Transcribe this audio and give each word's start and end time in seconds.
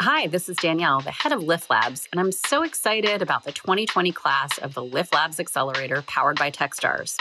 Hi, 0.00 0.28
this 0.28 0.48
is 0.48 0.56
Danielle, 0.56 1.00
the 1.00 1.10
head 1.10 1.32
of 1.32 1.42
Lift 1.42 1.70
Labs, 1.70 2.06
and 2.12 2.20
I'm 2.20 2.30
so 2.30 2.62
excited 2.62 3.20
about 3.20 3.42
the 3.42 3.50
2020 3.50 4.12
class 4.12 4.56
of 4.58 4.72
the 4.74 4.82
Lift 4.82 5.12
Labs 5.12 5.40
Accelerator 5.40 6.02
powered 6.02 6.38
by 6.38 6.52
Techstars. 6.52 7.16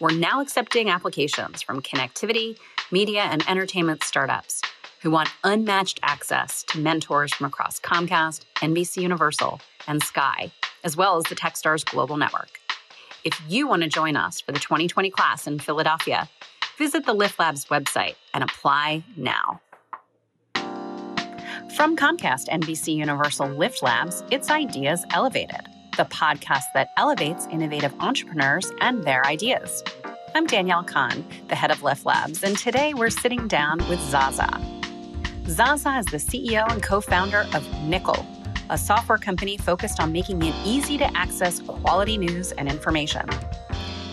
We're 0.00 0.10
now 0.10 0.40
accepting 0.40 0.90
applications 0.90 1.62
from 1.62 1.80
connectivity, 1.82 2.58
media, 2.90 3.22
and 3.22 3.48
entertainment 3.48 4.02
startups 4.02 4.60
who 5.02 5.12
want 5.12 5.28
unmatched 5.44 6.00
access 6.02 6.64
to 6.64 6.80
mentors 6.80 7.32
from 7.32 7.46
across 7.46 7.78
Comcast, 7.78 8.44
NBC 8.56 9.02
Universal, 9.02 9.60
and 9.86 10.02
Sky, 10.02 10.50
as 10.82 10.96
well 10.96 11.18
as 11.18 11.24
the 11.24 11.36
Techstars 11.36 11.84
global 11.84 12.16
network. 12.16 12.58
If 13.22 13.40
you 13.48 13.68
want 13.68 13.84
to 13.84 13.88
join 13.88 14.16
us 14.16 14.40
for 14.40 14.50
the 14.50 14.58
2020 14.58 15.10
class 15.10 15.46
in 15.46 15.60
Philadelphia, 15.60 16.28
visit 16.76 17.06
the 17.06 17.14
Lift 17.14 17.38
Labs 17.38 17.66
website 17.66 18.16
and 18.34 18.42
apply 18.42 19.04
now. 19.16 19.60
From 21.74 21.94
Comcast 21.94 22.48
NBC 22.48 22.94
Universal 22.94 23.48
Lift 23.48 23.82
Labs, 23.82 24.22
it's 24.30 24.50
Ideas 24.50 25.04
Elevated, 25.10 25.68
the 25.96 26.04
podcast 26.04 26.64
that 26.74 26.90
elevates 26.96 27.46
innovative 27.50 27.92
entrepreneurs 28.00 28.70
and 28.80 29.04
their 29.04 29.26
ideas. 29.26 29.82
I'm 30.34 30.46
Danielle 30.46 30.84
Kahn, 30.84 31.26
the 31.48 31.54
head 31.54 31.70
of 31.70 31.82
Lift 31.82 32.06
Labs, 32.06 32.42
and 32.42 32.56
today 32.56 32.94
we're 32.94 33.10
sitting 33.10 33.46
down 33.48 33.78
with 33.90 34.00
Zaza. 34.00 34.48
Zaza 35.48 35.98
is 35.98 36.06
the 36.06 36.16
CEO 36.16 36.70
and 36.70 36.82
co 36.82 37.00
founder 37.00 37.46
of 37.52 37.82
Nickel, 37.82 38.24
a 38.70 38.78
software 38.78 39.18
company 39.18 39.58
focused 39.58 40.00
on 40.00 40.12
making 40.12 40.40
it 40.42 40.54
easy 40.64 40.96
to 40.96 41.16
access 41.16 41.60
quality 41.60 42.16
news 42.16 42.52
and 42.52 42.70
information. 42.70 43.28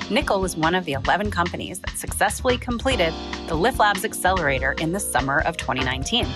Nickel 0.10 0.42
was 0.42 0.58
one 0.58 0.76
of 0.76 0.84
the 0.86 0.94
11 0.94 1.32
companies 1.32 1.80
that 1.80 1.98
successfully 1.98 2.58
completed 2.58 3.14
the 3.48 3.56
Lift 3.56 3.80
Labs 3.80 4.04
Accelerator 4.04 4.74
in 4.74 4.92
the 4.92 5.00
summer 5.00 5.40
of 5.42 5.56
2019. 5.56 6.28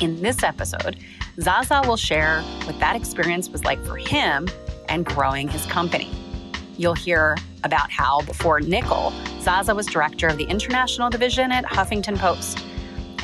In 0.00 0.20
this 0.20 0.42
episode, 0.42 0.98
Zaza 1.40 1.82
will 1.86 1.96
share 1.96 2.42
what 2.64 2.78
that 2.80 2.96
experience 2.96 3.48
was 3.48 3.64
like 3.64 3.82
for 3.84 3.96
him 3.96 4.48
and 4.88 5.06
growing 5.06 5.46
his 5.46 5.64
company. 5.66 6.10
You'll 6.76 6.94
hear 6.94 7.36
about 7.62 7.92
how, 7.92 8.22
before 8.22 8.60
Nickel, 8.60 9.12
Zaza 9.40 9.72
was 9.72 9.86
director 9.86 10.26
of 10.26 10.36
the 10.36 10.44
international 10.44 11.10
division 11.10 11.52
at 11.52 11.64
Huffington 11.64 12.18
Post, 12.18 12.64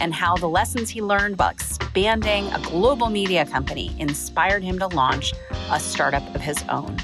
and 0.01 0.15
how 0.15 0.37
the 0.37 0.49
lessons 0.49 0.89
he 0.89 1.03
learned 1.03 1.39
while 1.39 1.51
expanding 1.51 2.47
a 2.53 2.61
global 2.61 3.11
media 3.11 3.45
company 3.45 3.95
inspired 3.99 4.63
him 4.63 4.79
to 4.79 4.87
launch 4.87 5.35
a 5.73 5.81
startup 5.81 6.35
of 6.35 6.41
his 6.41 6.63
own. 6.69 6.97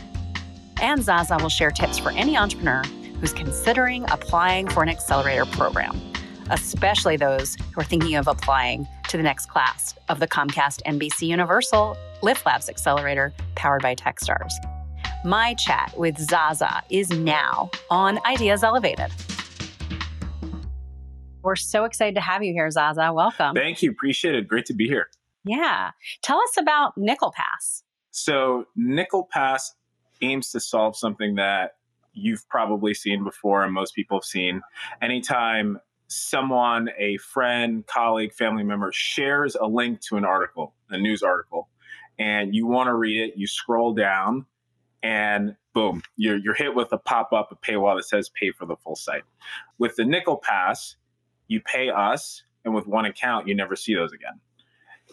And 0.81 1.03
Zaza 1.03 1.39
will 1.39 1.49
share 1.49 1.73
tips 1.73 1.99
for 1.99 2.12
any 2.12 2.37
entrepreneur 2.37 2.85
who's 3.21 3.33
considering 3.33 4.05
applying 4.11 4.69
for 4.69 4.85
an 4.85 4.89
accelerator 4.89 5.47
program 5.47 6.01
especially 6.51 7.17
those 7.17 7.57
who 7.75 7.81
are 7.81 7.85
thinking 7.85 8.15
of 8.17 8.29
applying 8.29 8.87
to 9.09 9.17
the 9.17 9.23
next 9.23 9.47
class 9.47 9.95
of 10.09 10.21
the 10.21 10.27
Comcast 10.27 10.83
NBC 10.85 11.29
Universal 11.29 11.97
Lift 12.23 12.45
Labs 12.45 12.69
Accelerator 12.69 13.33
powered 13.55 13.83
by 13.83 13.95
Techstars. 13.95 14.53
My 15.25 15.55
chat 15.55 15.93
with 15.97 16.19
Zaza 16.19 16.83
is 16.91 17.11
now 17.11 17.71
on 17.91 18.19
Ideas 18.27 18.62
Elevated. 18.62 19.12
We're 21.43 21.57
so 21.57 21.84
excited 21.84 22.17
to 22.17 22.21
have 22.21 22.43
you 22.43 22.53
here, 22.53 22.71
Zaza. 22.71 23.12
Welcome. 23.12 23.55
Thank 23.55 23.83
you. 23.83 23.91
Appreciate 23.91 24.34
it. 24.34 24.49
Great 24.49 24.67
to 24.67 24.75
be 24.75 24.89
here. 24.89 25.09
Yeah. 25.45 25.93
Tell 26.23 26.41
us 26.41 26.57
about 26.59 26.97
Nickel 26.97 27.33
Pass. 27.33 27.84
So, 28.11 28.67
Nickel 28.75 29.29
Pass 29.31 29.75
aims 30.23 30.51
to 30.51 30.61
solve 30.61 30.97
something 30.97 31.37
that 31.37 31.73
you've 32.12 32.49
probably 32.49 32.95
seen 32.95 33.23
before 33.23 33.62
and 33.62 33.73
most 33.73 33.95
people 33.95 34.19
have 34.19 34.25
seen. 34.25 34.62
Anytime 35.01 35.79
someone, 36.09 36.91
a 36.99 37.17
friend, 37.19 37.87
colleague, 37.87 38.33
family 38.33 38.62
member 38.62 38.91
shares 38.93 39.57
a 39.57 39.67
link 39.67 40.01
to 40.03 40.17
an 40.17 40.25
article, 40.25 40.75
a 40.91 40.99
news 40.99 41.23
article, 41.23 41.69
and 42.19 42.55
you 42.55 42.67
want 42.67 42.89
to 42.89 42.95
read 42.95 43.21
it, 43.21 43.37
you 43.37 43.47
scroll 43.47 43.93
down 43.93 44.47
and 45.03 45.57
boom, 45.75 46.03
you're, 46.17 46.37
you're 46.37 46.55
hit 46.55 46.75
with 46.75 46.93
a 46.93 46.99
pop 46.99 47.33
up, 47.33 47.53
a 47.53 47.56
paywall 47.56 47.97
that 47.97 48.05
says 48.05 48.31
pay 48.31 48.50
for 48.50 48.67
the 48.67 48.77
full 48.77 48.97
site. 48.97 49.22
With 49.78 49.97
the 49.97 50.05
Nickel 50.05 50.39
Pass, 50.39 50.97
you 51.49 51.61
pay 51.61 51.91
us, 51.91 52.43
and 52.65 52.75
with 52.75 52.87
one 52.87 53.05
account, 53.05 53.47
you 53.47 53.55
never 53.55 53.77
see 53.77 53.94
those 53.94 54.12
again. 54.12 54.41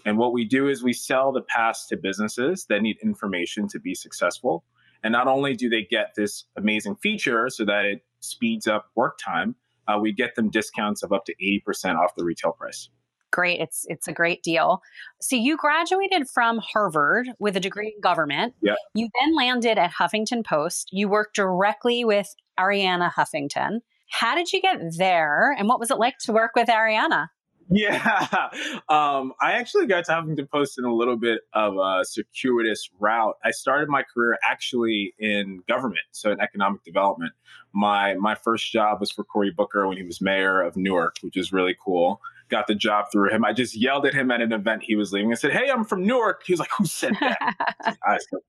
And 0.06 0.18
what 0.18 0.34
we 0.34 0.46
do 0.46 0.68
is 0.68 0.84
we 0.84 0.94
sell 0.94 1.32
the 1.32 1.42
pass 1.42 1.86
to 1.88 1.98
businesses 1.98 2.66
that 2.70 2.82
need 2.82 2.98
information 3.04 3.68
to 3.70 3.80
be 3.80 3.94
successful. 3.94 4.64
And 5.04 5.12
not 5.12 5.28
only 5.28 5.54
do 5.56 5.70
they 5.70 5.84
get 5.84 6.14
this 6.16 6.46
amazing 6.56 6.96
feature 6.96 7.50
so 7.50 7.66
that 7.66 7.86
it 7.86 8.04
speeds 8.22 8.68
up 8.68 8.90
work 8.96 9.18
time, 9.18 9.56
uh, 9.88 10.00
we 10.00 10.14
get 10.14 10.36
them 10.36 10.50
discounts 10.50 11.04
of 11.04 11.12
up 11.12 11.26
to 11.26 11.36
80% 11.36 11.96
off 11.96 12.16
the 12.16 12.24
retail 12.24 12.52
price. 12.52 12.90
Great. 13.32 13.60
It's 13.60 13.86
it's 13.90 14.08
a 14.08 14.14
great 14.14 14.44
deal. 14.44 14.84
So 15.20 15.36
you 15.36 15.58
graduated 15.58 16.30
from 16.30 16.60
Harvard 16.60 17.30
with 17.40 17.58
a 17.58 17.60
degree 17.60 17.92
in 17.96 18.00
government. 18.00 18.54
Yeah. 18.62 18.76
You 18.94 19.10
then 19.20 19.36
landed 19.36 19.80
at 19.80 19.92
Huffington 19.92 20.46
Post. 20.46 20.90
You 20.92 21.08
worked 21.08 21.36
directly 21.36 22.06
with 22.06 22.28
Arianna 22.60 23.12
Huffington. 23.12 23.80
How 24.12 24.36
did 24.36 24.54
you 24.54 24.62
get 24.62 24.78
there 24.98 25.56
and 25.58 25.68
what 25.68 25.80
was 25.80 25.90
it 25.90 25.98
like 25.98 26.20
to 26.20 26.32
work 26.32 26.52
with 26.56 26.68
Arianna? 26.68 27.30
Yeah, 27.70 28.28
um, 28.90 29.34
I 29.42 29.54
actually 29.54 29.88
got 29.88 30.06
to 30.06 30.12
Huffington 30.12 30.50
Post 30.50 30.78
in 30.78 30.86
a 30.86 30.94
little 30.94 31.18
bit 31.18 31.42
of 31.54 31.78
a 31.78 32.04
circuitous 32.04 32.90
route. 33.00 33.36
I 33.44 33.52
started 33.52 33.90
my 33.90 34.04
career 34.04 34.38
actually 34.50 35.14
in 35.20 35.62
government, 35.68 36.06
so 36.12 36.32
in 36.32 36.40
economic 36.40 36.84
development. 36.84 37.34
My 37.74 38.16
my 38.16 38.36
first 38.36 38.72
job 38.72 39.00
was 39.00 39.12
for 39.12 39.24
Cory 39.24 39.52
Booker 39.52 39.88
when 39.88 39.98
he 39.98 40.04
was 40.04 40.22
mayor 40.22 40.62
of 40.62 40.76
Newark, 40.76 41.18
which 41.22 41.38
is 41.38 41.52
really 41.52 41.76
cool. 41.84 42.22
Got 42.50 42.68
the 42.68 42.76
job 42.76 43.06
through 43.12 43.32
him. 43.32 43.46
I 43.46 43.54
just 43.54 43.76
yelled 43.76 44.06
at 44.06 44.14
him 44.14 44.30
at 44.30 44.42
an 44.42 44.52
event 44.52 44.84
he 44.84 44.96
was 44.96 45.12
leaving. 45.12 45.32
I 45.32 45.36
said, 45.36 45.52
"Hey, 45.52 45.70
I'm 45.72 45.86
from 45.86 46.06
Newark." 46.06 46.44
He 46.46 46.54
was 46.54 46.60
like, 46.60 46.72
"Who 46.78 46.86
said 46.86 47.16
that?" 47.20 47.38
I 48.06 48.18
said 48.18 48.40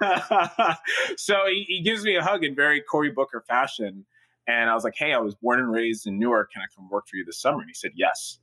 that. 0.00 0.78
so 1.16 1.46
he, 1.46 1.64
he 1.68 1.82
gives 1.82 2.04
me 2.04 2.16
a 2.16 2.22
hug 2.22 2.44
in 2.44 2.54
very 2.54 2.80
Cory 2.80 3.10
Booker 3.10 3.42
fashion 3.46 4.04
and 4.48 4.70
I 4.70 4.74
was 4.74 4.82
like, 4.82 4.94
hey, 4.96 5.12
I 5.12 5.18
was 5.18 5.34
born 5.34 5.60
and 5.60 5.70
raised 5.70 6.06
in 6.06 6.18
Newark. 6.18 6.52
Can 6.52 6.62
I 6.62 6.66
come 6.74 6.88
work 6.88 7.06
for 7.06 7.16
you 7.16 7.24
this 7.24 7.38
summer? 7.38 7.60
And 7.60 7.68
he 7.68 7.74
said, 7.74 7.92
yes. 7.94 8.38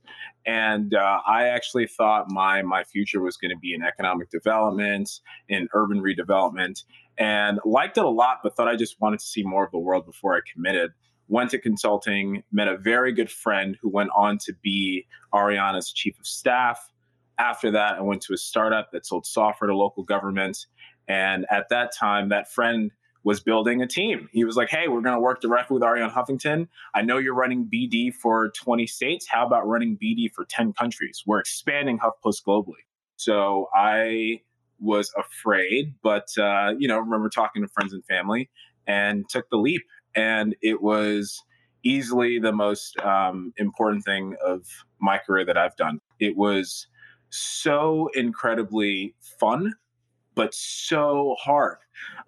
And 0.46 0.94
uh, 0.94 1.18
I 1.26 1.48
actually 1.48 1.88
thought 1.88 2.30
my, 2.30 2.62
my 2.62 2.84
future 2.84 3.20
was 3.20 3.36
going 3.36 3.50
to 3.50 3.58
be 3.58 3.74
in 3.74 3.82
economic 3.82 4.30
development, 4.30 5.10
in 5.48 5.68
urban 5.74 6.00
redevelopment, 6.00 6.84
and 7.18 7.58
liked 7.64 7.98
it 7.98 8.04
a 8.04 8.08
lot, 8.08 8.38
but 8.44 8.54
thought 8.54 8.68
I 8.68 8.76
just 8.76 9.00
wanted 9.00 9.18
to 9.18 9.26
see 9.26 9.42
more 9.42 9.64
of 9.64 9.72
the 9.72 9.78
world 9.78 10.06
before 10.06 10.36
I 10.36 10.40
committed. 10.50 10.92
Went 11.26 11.50
to 11.50 11.58
consulting, 11.58 12.44
met 12.52 12.68
a 12.68 12.76
very 12.76 13.12
good 13.12 13.30
friend 13.30 13.76
who 13.82 13.88
went 13.88 14.10
on 14.14 14.38
to 14.44 14.52
be 14.62 15.06
Arianna's 15.34 15.90
chief 15.92 16.16
of 16.20 16.26
staff. 16.26 16.92
After 17.36 17.72
that, 17.72 17.94
I 17.94 18.00
went 18.00 18.22
to 18.22 18.32
a 18.32 18.38
startup 18.38 18.92
that 18.92 19.04
sold 19.04 19.26
software 19.26 19.66
to 19.66 19.76
local 19.76 20.04
governments. 20.04 20.68
And 21.08 21.46
at 21.50 21.68
that 21.70 21.92
time, 21.92 22.28
that 22.28 22.52
friend 22.52 22.92
was 23.26 23.40
building 23.40 23.82
a 23.82 23.88
team. 23.88 24.28
He 24.30 24.44
was 24.44 24.54
like, 24.54 24.70
hey, 24.70 24.86
we're 24.86 25.00
going 25.00 25.16
to 25.16 25.20
work 25.20 25.40
directly 25.40 25.74
with 25.74 25.82
Arianna 25.82 26.12
Huffington. 26.12 26.68
I 26.94 27.02
know 27.02 27.18
you're 27.18 27.34
running 27.34 27.68
BD 27.68 28.14
for 28.14 28.50
20 28.50 28.86
states. 28.86 29.26
How 29.28 29.44
about 29.44 29.66
running 29.66 29.98
BD 30.00 30.32
for 30.32 30.44
10 30.44 30.72
countries? 30.74 31.24
We're 31.26 31.40
expanding 31.40 31.98
HuffPost 31.98 32.44
globally. 32.46 32.84
So 33.16 33.66
I 33.74 34.42
was 34.78 35.12
afraid, 35.18 35.96
but, 36.04 36.28
uh, 36.38 36.74
you 36.78 36.86
know, 36.86 37.00
remember 37.00 37.28
talking 37.28 37.62
to 37.62 37.68
friends 37.68 37.92
and 37.92 38.04
family 38.04 38.48
and 38.86 39.28
took 39.28 39.50
the 39.50 39.56
leap. 39.56 39.82
And 40.14 40.54
it 40.62 40.80
was 40.80 41.42
easily 41.82 42.38
the 42.38 42.52
most 42.52 42.96
um, 43.00 43.52
important 43.56 44.04
thing 44.04 44.36
of 44.40 44.68
my 45.00 45.18
career 45.18 45.44
that 45.46 45.58
I've 45.58 45.74
done. 45.74 46.00
It 46.20 46.36
was 46.36 46.86
so 47.30 48.08
incredibly 48.14 49.16
fun 49.40 49.74
but 50.36 50.54
so 50.54 51.34
hard. 51.40 51.78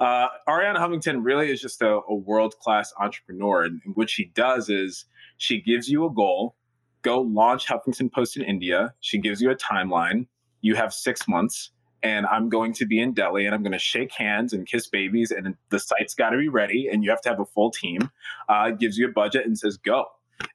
Uh, 0.01 0.29
Arianna 0.49 0.79
Huffington 0.79 1.23
really 1.23 1.53
is 1.53 1.61
just 1.61 1.83
a, 1.83 2.01
a 2.09 2.15
world 2.15 2.59
class 2.59 2.93
entrepreneur. 2.99 3.63
And, 3.63 3.81
and 3.85 3.95
what 3.95 4.11
she 4.11 4.33
does 4.35 4.69
is 4.69 5.05
she 5.37 5.61
gives 5.61 5.89
you 5.89 6.05
a 6.05 6.11
goal 6.11 6.57
go 7.03 7.21
launch 7.21 7.67
Huffington 7.67 8.13
Post 8.13 8.37
in 8.37 8.43
India. 8.43 8.95
She 9.01 9.19
gives 9.19 9.41
you 9.41 9.51
a 9.51 9.57
timeline. 9.57 10.27
You 10.61 10.75
have 10.75 10.93
six 10.93 11.29
months, 11.29 11.71
and 12.03 12.27
I'm 12.27 12.49
going 12.49 12.73
to 12.75 12.87
be 12.87 13.01
in 13.01 13.13
Delhi 13.15 13.47
and 13.47 13.55
I'm 13.55 13.63
going 13.63 13.73
to 13.73 13.79
shake 13.79 14.13
hands 14.13 14.53
and 14.53 14.67
kiss 14.67 14.89
babies, 14.89 15.31
and 15.31 15.55
the 15.71 15.79
site's 15.79 16.15
got 16.15 16.31
to 16.31 16.39
be 16.39 16.49
ready, 16.49 16.89
and 16.89 17.05
you 17.05 17.11
have 17.11 17.21
to 17.23 17.29
have 17.29 17.41
a 17.41 17.45
full 17.45 17.71
team. 17.71 18.11
Uh, 18.49 18.71
gives 18.71 18.99
you 18.99 19.09
a 19.09 19.13
budget 19.13 19.47
and 19.47 19.59
says, 19.59 19.77
go. 19.77 20.07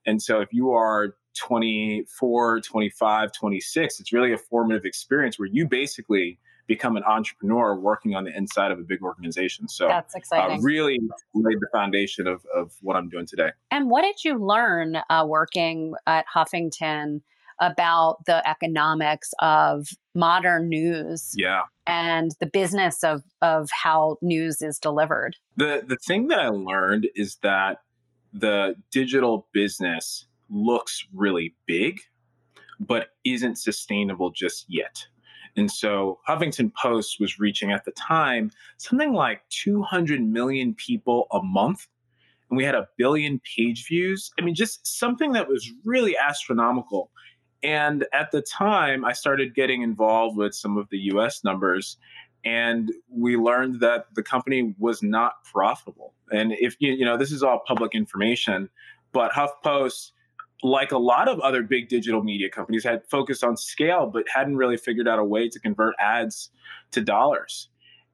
And 0.05 0.21
so 0.21 0.41
if 0.41 0.49
you 0.51 0.71
are 0.71 1.15
24, 1.37 2.61
25, 2.61 3.31
26, 3.31 3.99
it's 3.99 4.13
really 4.13 4.33
a 4.33 4.37
formative 4.37 4.85
experience 4.85 5.39
where 5.39 5.49
you 5.51 5.67
basically 5.67 6.39
become 6.67 6.95
an 6.95 7.03
entrepreneur 7.03 7.75
working 7.75 8.15
on 8.15 8.23
the 8.23 8.35
inside 8.35 8.71
of 8.71 8.79
a 8.79 8.83
big 8.83 9.01
organization. 9.01 9.67
So 9.67 9.87
that's 9.87 10.15
uh, 10.15 10.17
exciting. 10.17 10.59
Uh, 10.59 10.61
really 10.61 10.99
laid 11.33 11.59
the 11.59 11.67
foundation 11.71 12.27
of, 12.27 12.45
of 12.55 12.73
what 12.81 12.95
I'm 12.95 13.09
doing 13.09 13.25
today. 13.25 13.51
And 13.71 13.89
what 13.89 14.03
did 14.03 14.23
you 14.23 14.37
learn 14.37 14.97
uh, 15.09 15.25
working 15.27 15.93
at 16.07 16.25
Huffington 16.33 17.21
about 17.59 18.25
the 18.25 18.47
economics 18.47 19.33
of 19.39 19.87
modern 20.15 20.69
news? 20.69 21.33
Yeah. 21.35 21.63
And 21.85 22.31
the 22.39 22.45
business 22.45 23.03
of, 23.03 23.23
of 23.41 23.69
how 23.71 24.17
news 24.21 24.61
is 24.61 24.79
delivered. 24.79 25.35
The 25.57 25.83
the 25.85 25.97
thing 25.97 26.29
that 26.29 26.39
I 26.39 26.47
learned 26.47 27.07
is 27.15 27.37
that 27.43 27.79
the 28.31 28.75
digital 28.89 29.47
business 29.53 30.25
looks 30.49 31.05
really 31.13 31.55
big 31.67 31.99
but 32.79 33.09
isn't 33.23 33.57
sustainable 33.57 34.31
just 34.31 34.65
yet. 34.67 35.07
And 35.55 35.69
so 35.69 36.19
Huffington 36.27 36.73
Post 36.73 37.19
was 37.19 37.39
reaching 37.39 37.71
at 37.71 37.85
the 37.85 37.91
time 37.91 38.51
something 38.77 39.13
like 39.13 39.41
200 39.49 40.21
million 40.21 40.73
people 40.73 41.27
a 41.31 41.41
month. 41.41 41.87
And 42.49 42.57
we 42.57 42.63
had 42.63 42.75
a 42.75 42.87
billion 42.97 43.39
page 43.55 43.85
views. 43.87 44.31
I 44.39 44.43
mean, 44.43 44.55
just 44.55 44.85
something 44.85 45.33
that 45.33 45.47
was 45.47 45.71
really 45.85 46.15
astronomical. 46.17 47.11
And 47.61 48.05
at 48.13 48.31
the 48.31 48.41
time, 48.41 49.05
I 49.05 49.13
started 49.13 49.55
getting 49.55 49.81
involved 49.81 50.37
with 50.37 50.53
some 50.53 50.77
of 50.77 50.89
the 50.89 50.97
US 51.13 51.43
numbers. 51.43 51.97
And 52.43 52.91
we 53.09 53.37
learned 53.37 53.79
that 53.79 54.07
the 54.15 54.23
company 54.23 54.75
was 54.77 55.01
not 55.01 55.43
profitable. 55.45 56.13
And 56.31 56.51
if 56.53 56.75
you, 56.79 56.91
you 56.91 57.05
know, 57.05 57.15
this 57.15 57.31
is 57.31 57.41
all 57.41 57.61
public 57.65 57.95
information, 57.95 58.69
but 59.13 59.31
HuffPost 59.31 60.11
like 60.61 60.91
a 60.91 60.97
lot 60.97 61.27
of 61.27 61.39
other 61.41 61.61
big 61.61 61.89
digital 61.89 62.23
media 62.23 62.49
companies, 62.49 62.83
had 62.83 63.05
focused 63.09 63.43
on 63.43 63.57
scale, 63.57 64.07
but 64.07 64.25
hadn't 64.33 64.55
really 64.55 64.77
figured 64.77 65.07
out 65.07 65.19
a 65.19 65.23
way 65.23 65.49
to 65.49 65.59
convert 65.59 65.95
ads 65.99 66.49
to 66.91 67.01
dollars. 67.01 67.69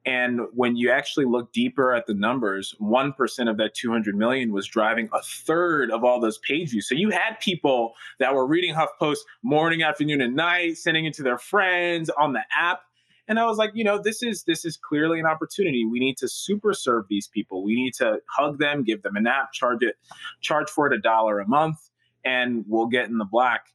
And 0.06 0.40
when 0.54 0.76
you 0.76 0.90
actually 0.90 1.26
look 1.26 1.52
deeper 1.52 1.94
at 1.94 2.06
the 2.06 2.14
numbers, 2.14 2.74
1% 2.80 3.50
of 3.50 3.56
that 3.58 3.74
200 3.74 4.16
million 4.16 4.52
was 4.52 4.66
driving 4.66 5.10
a 5.12 5.20
third 5.22 5.90
of 5.90 6.04
all 6.04 6.20
those 6.20 6.38
page 6.38 6.70
views. 6.70 6.88
So 6.88 6.94
you 6.94 7.10
had 7.10 7.38
people 7.40 7.92
that 8.18 8.34
were 8.34 8.46
reading 8.46 8.74
HuffPost 8.74 9.18
morning, 9.42 9.82
afternoon, 9.82 10.22
and 10.22 10.34
night, 10.34 10.78
sending 10.78 11.04
it 11.04 11.12
to 11.14 11.22
their 11.22 11.38
friends 11.38 12.08
on 12.10 12.32
the 12.32 12.42
app. 12.58 12.80
And 13.28 13.38
I 13.38 13.44
was 13.44 13.58
like, 13.58 13.72
you 13.74 13.84
know, 13.84 14.00
this 14.02 14.22
is 14.22 14.42
this 14.44 14.64
is 14.64 14.76
clearly 14.76 15.20
an 15.20 15.26
opportunity. 15.26 15.84
We 15.84 16.00
need 16.00 16.16
to 16.16 16.28
super 16.28 16.72
serve 16.72 17.04
these 17.08 17.28
people. 17.28 17.62
We 17.62 17.74
need 17.74 17.94
to 17.94 18.20
hug 18.26 18.58
them, 18.58 18.82
give 18.82 19.02
them 19.02 19.16
an 19.16 19.26
app, 19.26 19.52
charge 19.52 19.82
it, 19.82 19.96
charge 20.40 20.68
for 20.68 20.86
it 20.86 20.94
a 20.94 20.98
dollar 20.98 21.38
a 21.40 21.46
month 21.46 21.89
and 22.24 22.64
we'll 22.68 22.86
get 22.86 23.08
in 23.08 23.18
the 23.18 23.24
black. 23.24 23.66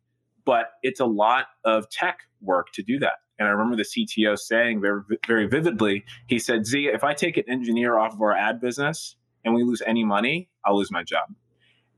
But 0.46 0.72
it's 0.84 1.00
a 1.00 1.06
lot 1.06 1.48
of 1.64 1.90
tech 1.90 2.20
work 2.42 2.72
to 2.74 2.84
do 2.84 3.00
that. 3.00 3.14
And 3.40 3.48
I 3.48 3.52
remember 3.52 3.76
the 3.76 3.84
CTO 3.84 4.38
saying 4.38 4.80
very, 4.82 5.02
very 5.28 5.48
vividly, 5.48 6.06
he 6.28 6.40
said, 6.40 6.66
Z, 6.66 6.88
if 6.88 7.04
I 7.04 7.14
take 7.14 7.38
an 7.38 7.44
engineer 7.50 7.98
off 7.98 8.14
of 8.14 8.22
our 8.22 8.34
ad 8.34 8.62
business 8.62 9.18
and 9.44 9.54
we 9.54 9.64
lose 9.64 9.82
any 9.86 10.04
money, 10.06 10.50
I'll 10.64 10.78
lose 10.78 10.92
my 10.92 11.04
job. 11.04 11.30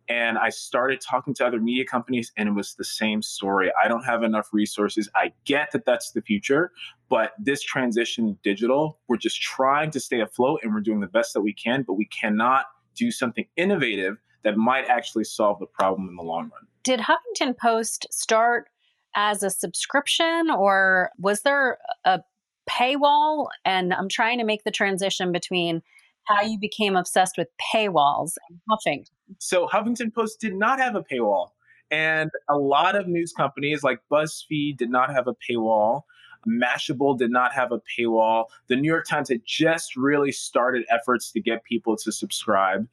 And 0.10 0.38
I 0.38 0.50
started 0.50 1.02
talking 1.02 1.34
to 1.36 1.46
other 1.46 1.60
media 1.60 1.84
companies, 1.84 2.32
and 2.38 2.48
it 2.48 2.54
was 2.54 2.76
the 2.76 2.86
same 2.86 3.22
story. 3.22 3.72
I 3.84 3.90
don't 3.90 4.06
have 4.06 4.24
enough 4.24 4.48
resources. 4.54 5.10
I 5.16 5.34
get 5.44 5.72
that 5.74 5.86
that's 5.86 6.12
the 6.12 6.22
future, 6.22 6.72
but 7.10 7.34
this 7.38 7.62
transition 7.62 8.38
digital, 8.42 9.00
we're 9.10 9.18
just 9.18 9.42
trying 9.42 9.92
to 9.92 10.00
stay 10.00 10.22
afloat 10.22 10.62
and 10.64 10.74
we're 10.74 10.80
doing 10.80 11.02
the 11.02 11.08
best 11.08 11.34
that 11.34 11.42
we 11.42 11.52
can, 11.52 11.84
but 11.84 11.96
we 11.96 12.06
cannot 12.06 12.68
do 12.96 13.12
something 13.12 13.46
innovative 13.58 14.18
that 14.44 14.58
might 14.58 14.86
actually 14.88 15.24
solve 15.24 15.60
the 15.60 15.66
problem 15.66 16.08
in 16.10 16.16
the 16.16 16.24
long 16.24 16.44
run. 16.44 16.68
Did 16.84 17.02
Huffington 17.02 17.58
Post 17.58 18.08
start 18.12 18.70
as 19.16 19.44
a 19.44 19.50
subscription 19.50 20.50
or 20.50 21.12
was 21.18 21.42
there 21.42 21.78
a 22.06 22.22
paywall? 22.70 23.48
And 23.66 23.94
I'm 23.94 24.10
trying 24.10 24.38
to 24.38 24.46
make 24.46 24.64
the 24.64 24.72
transition 24.72 25.32
between 25.32 25.82
how 26.26 26.42
you 26.42 26.60
became 26.60 26.96
obsessed 26.96 27.38
with 27.38 27.48
paywalls 27.74 28.34
and 28.50 28.60
Huffington. 28.70 29.10
So 29.40 29.68
Huffington 29.68 30.14
Post 30.14 30.40
did 30.40 30.56
not 30.56 30.80
have 30.80 30.96
a 30.96 31.04
paywall. 31.04 31.50
And 31.90 32.30
a 32.50 32.58
lot 32.58 32.96
of 32.96 33.08
news 33.08 33.32
companies 33.32 33.82
like 33.82 34.00
BuzzFeed 34.12 34.78
did 34.78 34.90
not 34.90 35.12
have 35.12 35.28
a 35.28 35.34
paywall. 35.34 36.02
Mashable 36.48 37.18
did 37.18 37.32
not 37.32 37.54
have 37.54 37.72
a 37.72 37.80
paywall. 37.80 38.46
The 38.68 38.76
New 38.76 38.88
York 38.88 39.08
Times 39.08 39.30
had 39.30 39.42
just 39.46 39.96
really 39.96 40.32
started 40.32 40.86
efforts 40.90 41.32
to 41.32 41.40
get 41.40 41.64
people 41.64 41.96
to 41.98 42.12
subscribe. 42.12 42.88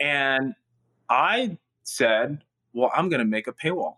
And 0.00 0.54
I 1.08 1.58
said, 1.82 2.44
well, 2.72 2.90
I'm 2.94 3.08
going 3.08 3.20
to 3.20 3.26
make 3.26 3.46
a 3.46 3.52
paywall. 3.52 3.96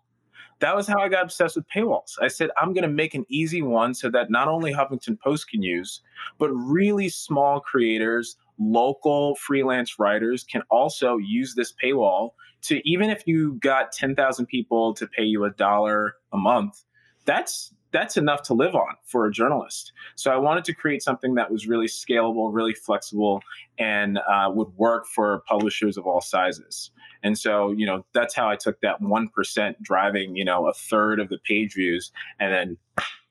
That 0.60 0.75
was 0.75 0.88
how 0.88 1.00
I 1.00 1.08
got 1.08 1.22
obsessed 1.22 1.56
with 1.56 1.66
paywalls. 1.75 2.14
I 2.20 2.28
said, 2.28 2.50
I'm 2.60 2.72
going 2.72 2.82
to 2.82 2.88
make 2.88 3.14
an 3.14 3.25
easy 3.28 3.62
one 3.62 3.94
so 3.94 4.10
that 4.10 4.31
not 4.31 4.49
only 4.49 4.72
Huffington 4.72 5.19
Post 5.20 5.49
can 5.50 5.62
use, 5.62 6.00
but 6.38 6.50
really 6.50 7.08
small 7.08 7.60
creators, 7.60 8.37
local 8.58 9.37
freelance 9.37 9.99
writers 9.99 10.44
can 10.44 10.62
also 10.69 11.16
use 11.16 11.55
this 11.55 11.72
paywall 11.82 12.31
to 12.62 12.81
even 12.88 13.08
if 13.08 13.22
you 13.26 13.54
got 13.61 13.93
10,000 13.93 14.46
people 14.46 14.94
to 14.94 15.06
pay 15.06 15.22
you 15.22 15.44
a 15.44 15.50
dollar 15.50 16.16
a 16.32 16.37
month, 16.37 16.84
that's 17.25 17.72
that's 17.93 18.17
enough 18.17 18.43
to 18.43 18.55
live 18.55 18.75
on 18.75 18.96
for 19.05 19.26
a 19.26 19.32
journalist. 19.32 19.93
So 20.14 20.31
I 20.31 20.37
wanted 20.37 20.64
to 20.64 20.75
create 20.75 21.02
something 21.02 21.35
that 21.37 21.50
was 21.50 21.67
really 21.67 21.87
scalable, 21.87 22.52
really 22.52 22.75
flexible, 22.75 23.43
and 23.79 24.19
uh, 24.19 24.50
would 24.52 24.69
work 24.76 25.06
for 25.06 25.43
publishers 25.46 25.96
of 25.96 26.06
all 26.06 26.20
sizes. 26.20 26.90
And 27.23 27.37
so, 27.37 27.73
you 27.73 27.87
know, 27.87 28.05
that's 28.14 28.35
how 28.35 28.49
I 28.49 28.56
took 28.56 28.81
that 28.81 29.00
1% 29.00 29.75
driving, 29.82 30.37
you 30.37 30.44
know, 30.44 30.69
a 30.69 30.73
third 30.73 31.19
of 31.20 31.29
the 31.29 31.38
page 31.38 31.75
views 31.75 32.12
and 32.38 32.52
then 32.52 32.76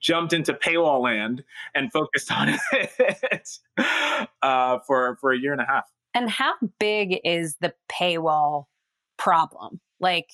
jumped 0.00 0.32
into 0.32 0.52
paywall 0.52 1.02
land 1.02 1.42
and 1.74 1.90
focused 1.92 2.30
on 2.30 2.58
it 2.72 3.58
uh, 4.42 4.78
for, 4.86 5.16
for 5.20 5.32
a 5.32 5.38
year 5.38 5.52
and 5.52 5.60
a 5.60 5.66
half. 5.66 5.90
And 6.14 6.28
how 6.28 6.54
big 6.78 7.20
is 7.24 7.56
the 7.60 7.72
paywall 7.90 8.64
problem? 9.16 9.80
Like, 10.00 10.32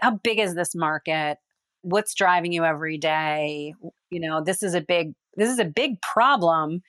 how 0.00 0.12
big 0.22 0.38
is 0.38 0.54
this 0.54 0.74
market? 0.74 1.38
What's 1.82 2.14
driving 2.14 2.52
you 2.52 2.64
every 2.64 2.98
day 2.98 3.74
you 4.10 4.20
know 4.20 4.42
this 4.42 4.62
is 4.62 4.74
a 4.74 4.80
big 4.80 5.14
this 5.36 5.48
is 5.48 5.58
a 5.58 5.64
big 5.64 6.00
problem 6.02 6.82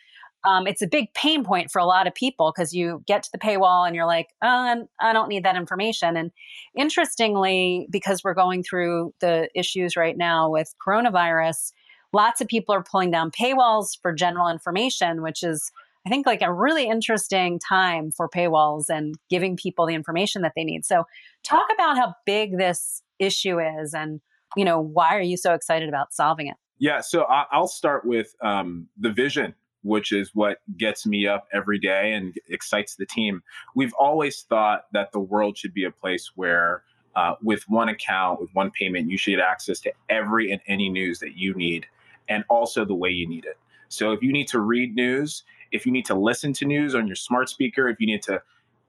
um, 0.43 0.65
it's 0.65 0.81
a 0.81 0.87
big 0.87 1.13
pain 1.13 1.43
point 1.43 1.69
for 1.69 1.77
a 1.77 1.85
lot 1.85 2.07
of 2.07 2.15
people 2.15 2.51
because 2.55 2.73
you 2.73 3.03
get 3.05 3.21
to 3.21 3.29
the 3.31 3.37
paywall 3.37 3.85
and 3.85 3.95
you're 3.95 4.07
like 4.07 4.27
oh, 4.41 4.85
i 4.99 5.13
don't 5.13 5.29
need 5.29 5.45
that 5.45 5.55
information 5.55 6.17
and 6.17 6.31
interestingly 6.75 7.87
because 7.91 8.23
we're 8.23 8.33
going 8.33 8.63
through 8.63 9.13
the 9.21 9.49
issues 9.55 9.95
right 9.95 10.17
now 10.17 10.49
with 10.49 10.73
coronavirus 10.85 11.71
lots 12.13 12.41
of 12.41 12.47
people 12.47 12.73
are 12.75 12.83
pulling 12.83 13.11
down 13.11 13.31
paywalls 13.31 13.97
for 14.01 14.11
general 14.13 14.49
information 14.49 15.21
which 15.21 15.43
is 15.43 15.71
i 16.05 16.09
think 16.09 16.25
like 16.25 16.41
a 16.41 16.51
really 16.51 16.87
interesting 16.87 17.59
time 17.59 18.11
for 18.11 18.27
paywalls 18.27 18.85
and 18.89 19.15
giving 19.29 19.55
people 19.55 19.85
the 19.85 19.93
information 19.93 20.41
that 20.41 20.53
they 20.55 20.63
need. 20.63 20.85
So 20.85 21.03
talk 21.43 21.67
about 21.73 21.97
how 21.97 22.15
big 22.25 22.57
this 22.57 23.03
issue 23.19 23.59
is 23.59 23.93
and 23.93 24.19
you 24.55 24.65
know, 24.65 24.79
why 24.79 25.15
are 25.15 25.21
you 25.21 25.37
so 25.37 25.53
excited 25.53 25.89
about 25.89 26.13
solving 26.13 26.47
it? 26.47 26.57
Yeah, 26.79 27.01
so 27.01 27.23
I'll 27.23 27.67
start 27.67 28.05
with 28.05 28.35
um, 28.41 28.87
the 28.99 29.11
vision, 29.11 29.53
which 29.83 30.11
is 30.11 30.31
what 30.33 30.61
gets 30.77 31.05
me 31.05 31.27
up 31.27 31.47
every 31.53 31.77
day 31.77 32.13
and 32.13 32.35
excites 32.49 32.95
the 32.95 33.05
team. 33.05 33.43
We've 33.75 33.93
always 33.93 34.41
thought 34.41 34.85
that 34.91 35.11
the 35.11 35.19
world 35.19 35.57
should 35.57 35.75
be 35.75 35.83
a 35.83 35.91
place 35.91 36.31
where, 36.33 36.83
uh, 37.15 37.35
with 37.43 37.63
one 37.67 37.89
account, 37.89 38.41
with 38.41 38.49
one 38.53 38.71
payment, 38.71 39.11
you 39.11 39.17
should 39.17 39.31
get 39.31 39.39
access 39.39 39.79
to 39.81 39.93
every 40.09 40.51
and 40.51 40.59
any 40.65 40.89
news 40.89 41.19
that 41.19 41.37
you 41.37 41.53
need 41.53 41.85
and 42.27 42.43
also 42.49 42.83
the 42.83 42.95
way 42.95 43.09
you 43.09 43.29
need 43.29 43.45
it. 43.45 43.59
So 43.89 44.11
if 44.11 44.23
you 44.23 44.33
need 44.33 44.47
to 44.47 44.59
read 44.59 44.95
news, 44.95 45.43
if 45.71 45.85
you 45.85 45.91
need 45.91 46.05
to 46.05 46.15
listen 46.15 46.51
to 46.53 46.65
news 46.65 46.95
on 46.95 47.05
your 47.05 47.15
smart 47.15 47.49
speaker, 47.49 47.89
if 47.89 47.99
you 47.99 48.07
need 48.07 48.23
to 48.23 48.41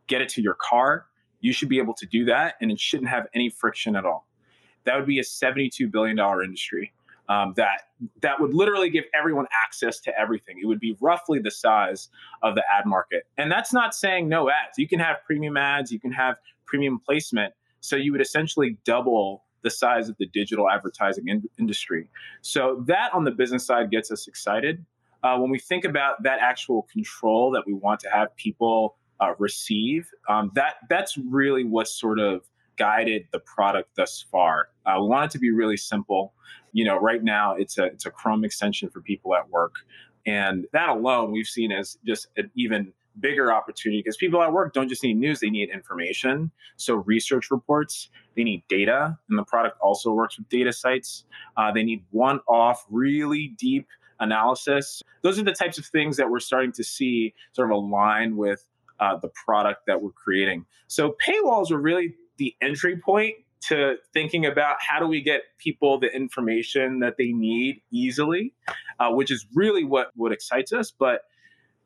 get 0.06 0.22
it 0.22 0.30
to 0.30 0.40
your 0.42 0.54
car, 0.54 1.06
you 1.40 1.52
should 1.52 1.68
be 1.68 1.78
able 1.78 1.94
to 1.94 2.06
do 2.06 2.24
that 2.24 2.54
and 2.62 2.70
it 2.70 2.80
shouldn't 2.80 3.10
have 3.10 3.26
any 3.34 3.50
friction 3.50 3.96
at 3.96 4.06
all 4.06 4.26
that 4.84 4.96
would 4.96 5.06
be 5.06 5.18
a 5.18 5.22
$72 5.22 5.90
billion 5.90 6.18
industry. 6.18 6.92
Um, 7.28 7.54
that 7.56 7.82
that 8.20 8.40
would 8.40 8.52
literally 8.52 8.90
give 8.90 9.04
everyone 9.18 9.46
access 9.64 10.00
to 10.00 10.18
everything. 10.18 10.58
It 10.60 10.66
would 10.66 10.80
be 10.80 10.96
roughly 11.00 11.38
the 11.38 11.52
size 11.52 12.08
of 12.42 12.56
the 12.56 12.64
ad 12.70 12.84
market, 12.84 13.26
and 13.38 13.50
that's 13.50 13.72
not 13.72 13.94
saying 13.94 14.28
no 14.28 14.50
ads. 14.50 14.76
You 14.76 14.88
can 14.88 14.98
have 14.98 15.18
premium 15.24 15.56
ads, 15.56 15.92
you 15.92 16.00
can 16.00 16.12
have 16.12 16.36
premium 16.66 16.98
placement. 16.98 17.54
So 17.80 17.96
you 17.96 18.12
would 18.12 18.20
essentially 18.20 18.76
double 18.84 19.44
the 19.62 19.70
size 19.70 20.08
of 20.08 20.16
the 20.18 20.26
digital 20.26 20.68
advertising 20.68 21.28
in- 21.28 21.48
industry. 21.58 22.08
So 22.40 22.82
that 22.86 23.14
on 23.14 23.24
the 23.24 23.30
business 23.30 23.64
side 23.64 23.90
gets 23.90 24.10
us 24.10 24.26
excited. 24.26 24.84
Uh, 25.22 25.38
when 25.38 25.50
we 25.50 25.58
think 25.58 25.84
about 25.84 26.22
that 26.24 26.40
actual 26.40 26.82
control 26.92 27.52
that 27.52 27.62
we 27.66 27.72
want 27.72 28.00
to 28.00 28.08
have 28.10 28.34
people 28.36 28.96
uh, 29.20 29.34
receive, 29.38 30.08
um, 30.28 30.50
that 30.54 30.76
that's 30.88 31.16
really 31.16 31.64
what 31.64 31.86
sort 31.86 32.18
of 32.18 32.42
guided 32.82 33.28
the 33.30 33.38
product 33.38 33.90
thus 33.94 34.24
far. 34.32 34.70
Uh, 34.84 34.96
we 35.00 35.06
want 35.06 35.26
it 35.26 35.30
to 35.30 35.38
be 35.38 35.52
really 35.52 35.76
simple. 35.76 36.34
You 36.72 36.84
know, 36.84 36.98
right 36.98 37.22
now 37.22 37.54
it's 37.54 37.78
a 37.78 37.84
it's 37.84 38.06
a 38.06 38.10
Chrome 38.10 38.44
extension 38.44 38.90
for 38.90 39.00
people 39.00 39.36
at 39.36 39.48
work, 39.50 39.74
and 40.26 40.66
that 40.72 40.88
alone 40.88 41.30
we've 41.30 41.46
seen 41.46 41.70
as 41.70 41.96
just 42.04 42.26
an 42.36 42.50
even 42.56 42.92
bigger 43.20 43.52
opportunity 43.52 44.00
because 44.00 44.16
people 44.16 44.42
at 44.42 44.52
work 44.52 44.72
don't 44.74 44.88
just 44.88 45.04
need 45.04 45.16
news; 45.16 45.38
they 45.38 45.50
need 45.50 45.70
information. 45.70 46.50
So 46.76 46.96
research 46.96 47.52
reports, 47.52 48.08
they 48.34 48.42
need 48.42 48.64
data, 48.68 49.16
and 49.28 49.38
the 49.38 49.44
product 49.44 49.78
also 49.80 50.12
works 50.12 50.36
with 50.36 50.48
data 50.48 50.72
sites. 50.72 51.24
Uh, 51.56 51.70
they 51.70 51.84
need 51.84 52.04
one-off, 52.10 52.84
really 52.90 53.54
deep 53.58 53.86
analysis. 54.18 55.02
Those 55.22 55.38
are 55.38 55.44
the 55.44 55.52
types 55.52 55.78
of 55.78 55.86
things 55.86 56.16
that 56.16 56.28
we're 56.28 56.40
starting 56.40 56.72
to 56.72 56.82
see 56.82 57.34
sort 57.52 57.70
of 57.70 57.76
align 57.76 58.36
with 58.36 58.66
uh, 58.98 59.16
the 59.18 59.30
product 59.46 59.86
that 59.86 60.02
we're 60.02 60.10
creating. 60.24 60.64
So 60.88 61.14
paywalls 61.26 61.70
are 61.70 61.80
really 61.80 62.14
the 62.42 62.56
entry 62.60 62.96
point 62.96 63.36
to 63.60 63.94
thinking 64.12 64.44
about 64.44 64.76
how 64.80 64.98
do 64.98 65.06
we 65.06 65.22
get 65.22 65.42
people 65.58 66.00
the 66.00 66.12
information 66.12 66.98
that 66.98 67.14
they 67.16 67.30
need 67.30 67.80
easily, 67.92 68.52
uh, 68.98 69.10
which 69.10 69.30
is 69.30 69.46
really 69.54 69.84
what 69.84 70.08
what 70.16 70.32
excites 70.32 70.72
us. 70.72 70.90
But 70.90 71.20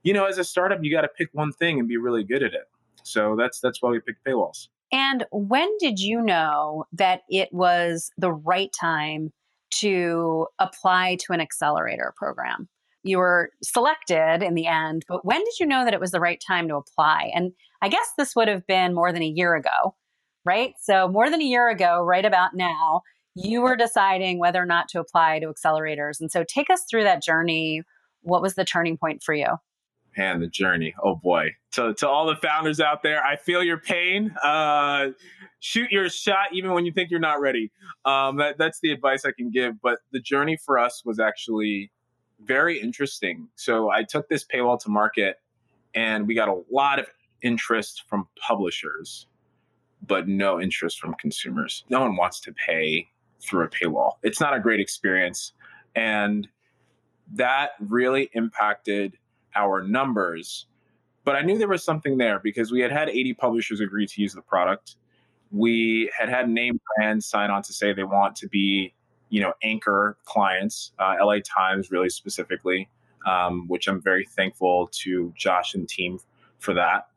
you 0.02 0.14
know, 0.14 0.24
as 0.24 0.38
a 0.38 0.44
startup, 0.44 0.78
you 0.82 0.90
got 0.90 1.02
to 1.02 1.08
pick 1.08 1.28
one 1.32 1.52
thing 1.52 1.78
and 1.78 1.86
be 1.86 1.98
really 1.98 2.24
good 2.24 2.42
at 2.42 2.54
it. 2.54 2.64
So 3.02 3.36
that's 3.38 3.60
that's 3.60 3.82
why 3.82 3.90
we 3.90 4.00
picked 4.00 4.24
paywalls. 4.24 4.68
And 4.92 5.26
when 5.30 5.68
did 5.78 5.98
you 5.98 6.22
know 6.22 6.86
that 6.92 7.20
it 7.28 7.52
was 7.52 8.10
the 8.16 8.32
right 8.32 8.70
time 8.80 9.32
to 9.72 10.46
apply 10.58 11.18
to 11.26 11.34
an 11.34 11.40
accelerator 11.42 12.14
program? 12.16 12.68
You 13.02 13.18
were 13.18 13.50
selected 13.62 14.42
in 14.42 14.54
the 14.54 14.66
end, 14.66 15.04
but 15.06 15.24
when 15.24 15.40
did 15.40 15.60
you 15.60 15.66
know 15.66 15.84
that 15.84 15.92
it 15.92 16.00
was 16.00 16.12
the 16.12 16.20
right 16.20 16.42
time 16.44 16.68
to 16.68 16.76
apply? 16.76 17.30
And 17.34 17.52
I 17.82 17.88
guess 17.88 18.08
this 18.16 18.34
would 18.34 18.48
have 18.48 18.66
been 18.66 18.94
more 18.94 19.12
than 19.12 19.22
a 19.22 19.26
year 19.26 19.54
ago, 19.54 19.94
right? 20.46 20.74
So, 20.80 21.08
more 21.08 21.28
than 21.28 21.40
a 21.40 21.44
year 21.44 21.68
ago, 21.68 22.00
right 22.02 22.24
about 22.24 22.54
now, 22.54 23.02
you 23.34 23.60
were 23.60 23.76
deciding 23.76 24.38
whether 24.38 24.62
or 24.62 24.66
not 24.66 24.88
to 24.90 25.00
apply 25.00 25.40
to 25.40 25.48
accelerators. 25.48 26.20
And 26.20 26.30
so, 26.30 26.44
take 26.44 26.70
us 26.70 26.82
through 26.88 27.04
that 27.04 27.22
journey. 27.22 27.82
What 28.22 28.40
was 28.40 28.54
the 28.54 28.64
turning 28.64 28.96
point 28.96 29.22
for 29.22 29.34
you? 29.34 29.58
and 30.16 30.42
the 30.42 30.46
journey. 30.46 30.94
Oh 31.02 31.14
boy. 31.14 31.50
To, 31.72 31.94
to 31.94 32.08
all 32.08 32.26
the 32.26 32.36
founders 32.36 32.80
out 32.80 33.02
there, 33.02 33.22
I 33.22 33.36
feel 33.36 33.62
your 33.62 33.78
pain. 33.78 34.34
Uh, 34.42 35.08
shoot 35.60 35.90
your 35.90 36.08
shot 36.08 36.48
even 36.52 36.72
when 36.72 36.86
you 36.86 36.92
think 36.92 37.10
you're 37.10 37.20
not 37.20 37.40
ready. 37.40 37.70
Um, 38.04 38.36
that, 38.38 38.56
that's 38.58 38.80
the 38.80 38.92
advice 38.92 39.24
I 39.24 39.32
can 39.32 39.50
give. 39.50 39.80
But 39.82 39.98
the 40.12 40.20
journey 40.20 40.56
for 40.56 40.78
us 40.78 41.02
was 41.04 41.20
actually 41.20 41.90
very 42.40 42.80
interesting. 42.80 43.48
So 43.56 43.90
I 43.90 44.04
took 44.04 44.28
this 44.28 44.44
paywall 44.44 44.80
to 44.80 44.90
market 44.90 45.36
and 45.94 46.26
we 46.26 46.34
got 46.34 46.48
a 46.48 46.62
lot 46.70 46.98
of 46.98 47.06
interest 47.42 48.04
from 48.08 48.28
publishers, 48.40 49.26
but 50.02 50.28
no 50.28 50.60
interest 50.60 51.00
from 51.00 51.14
consumers. 51.14 51.84
No 51.88 52.00
one 52.00 52.16
wants 52.16 52.40
to 52.40 52.52
pay 52.52 53.08
through 53.40 53.64
a 53.64 53.68
paywall. 53.68 54.12
It's 54.22 54.40
not 54.40 54.54
a 54.54 54.60
great 54.60 54.80
experience. 54.80 55.52
And 55.94 56.48
that 57.34 57.70
really 57.80 58.30
impacted 58.32 59.16
our 59.54 59.82
numbers. 59.82 60.66
But 61.24 61.36
I 61.36 61.42
knew 61.42 61.58
there 61.58 61.68
was 61.68 61.82
something 61.82 62.18
there 62.18 62.38
because 62.38 62.70
we 62.70 62.80
had 62.80 62.92
had 62.92 63.08
80 63.08 63.34
publishers 63.34 63.80
agree 63.80 64.06
to 64.06 64.22
use 64.22 64.34
the 64.34 64.42
product. 64.42 64.96
We 65.50 66.10
had 66.16 66.28
had 66.28 66.48
name 66.48 66.80
brands 66.96 67.26
sign 67.26 67.50
on 67.50 67.62
to 67.62 67.72
say 67.72 67.92
they 67.92 68.04
want 68.04 68.36
to 68.36 68.48
be, 68.48 68.94
you 69.30 69.40
know, 69.40 69.54
anchor 69.62 70.18
clients, 70.24 70.92
uh, 70.98 71.14
LA 71.20 71.38
Times 71.44 71.90
really 71.90 72.10
specifically, 72.10 72.88
um, 73.26 73.66
which 73.66 73.88
I'm 73.88 74.00
very 74.00 74.24
thankful 74.24 74.88
to 74.92 75.32
Josh 75.36 75.74
and 75.74 75.88
team 75.88 76.20
for 76.58 76.74
that. 76.74 77.08